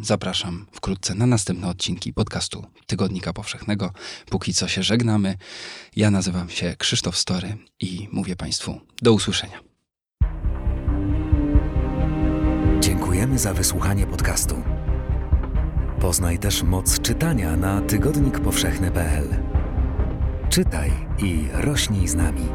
zapraszam 0.02 0.66
wkrótce 0.72 1.16
na 1.16 1.26
następne 1.26 1.68
odcinki 1.68 2.14
podcastu 2.14 2.66
Tygodnika 2.88 3.34
Powszechnego. 3.34 3.92
Póki 4.30 4.54
co 4.54 4.68
się 4.68 4.84
żegnamy. 4.84 5.38
Ja 5.96 6.12
nazywam 6.12 6.50
się 6.50 6.76
Krzysztof 6.78 7.18
Story 7.18 7.58
i 7.80 8.08
mówię 8.12 8.36
Państwu 8.36 8.82
do 9.02 9.14
usłyszenia. 9.14 9.60
Dziękujemy 12.80 13.40
za 13.40 13.54
wysłuchanie 13.54 14.08
podcastu. 14.08 14.64
Poznaj 16.00 16.40
też 16.40 16.64
moc 16.64 17.02
czytania 17.02 17.58
na 17.58 17.82
tygodnikpowszechny.pl. 17.82 19.28
Czytaj 20.50 20.92
i 21.24 21.48
rośnij 21.54 22.08
z 22.08 22.16
nami. 22.16 22.46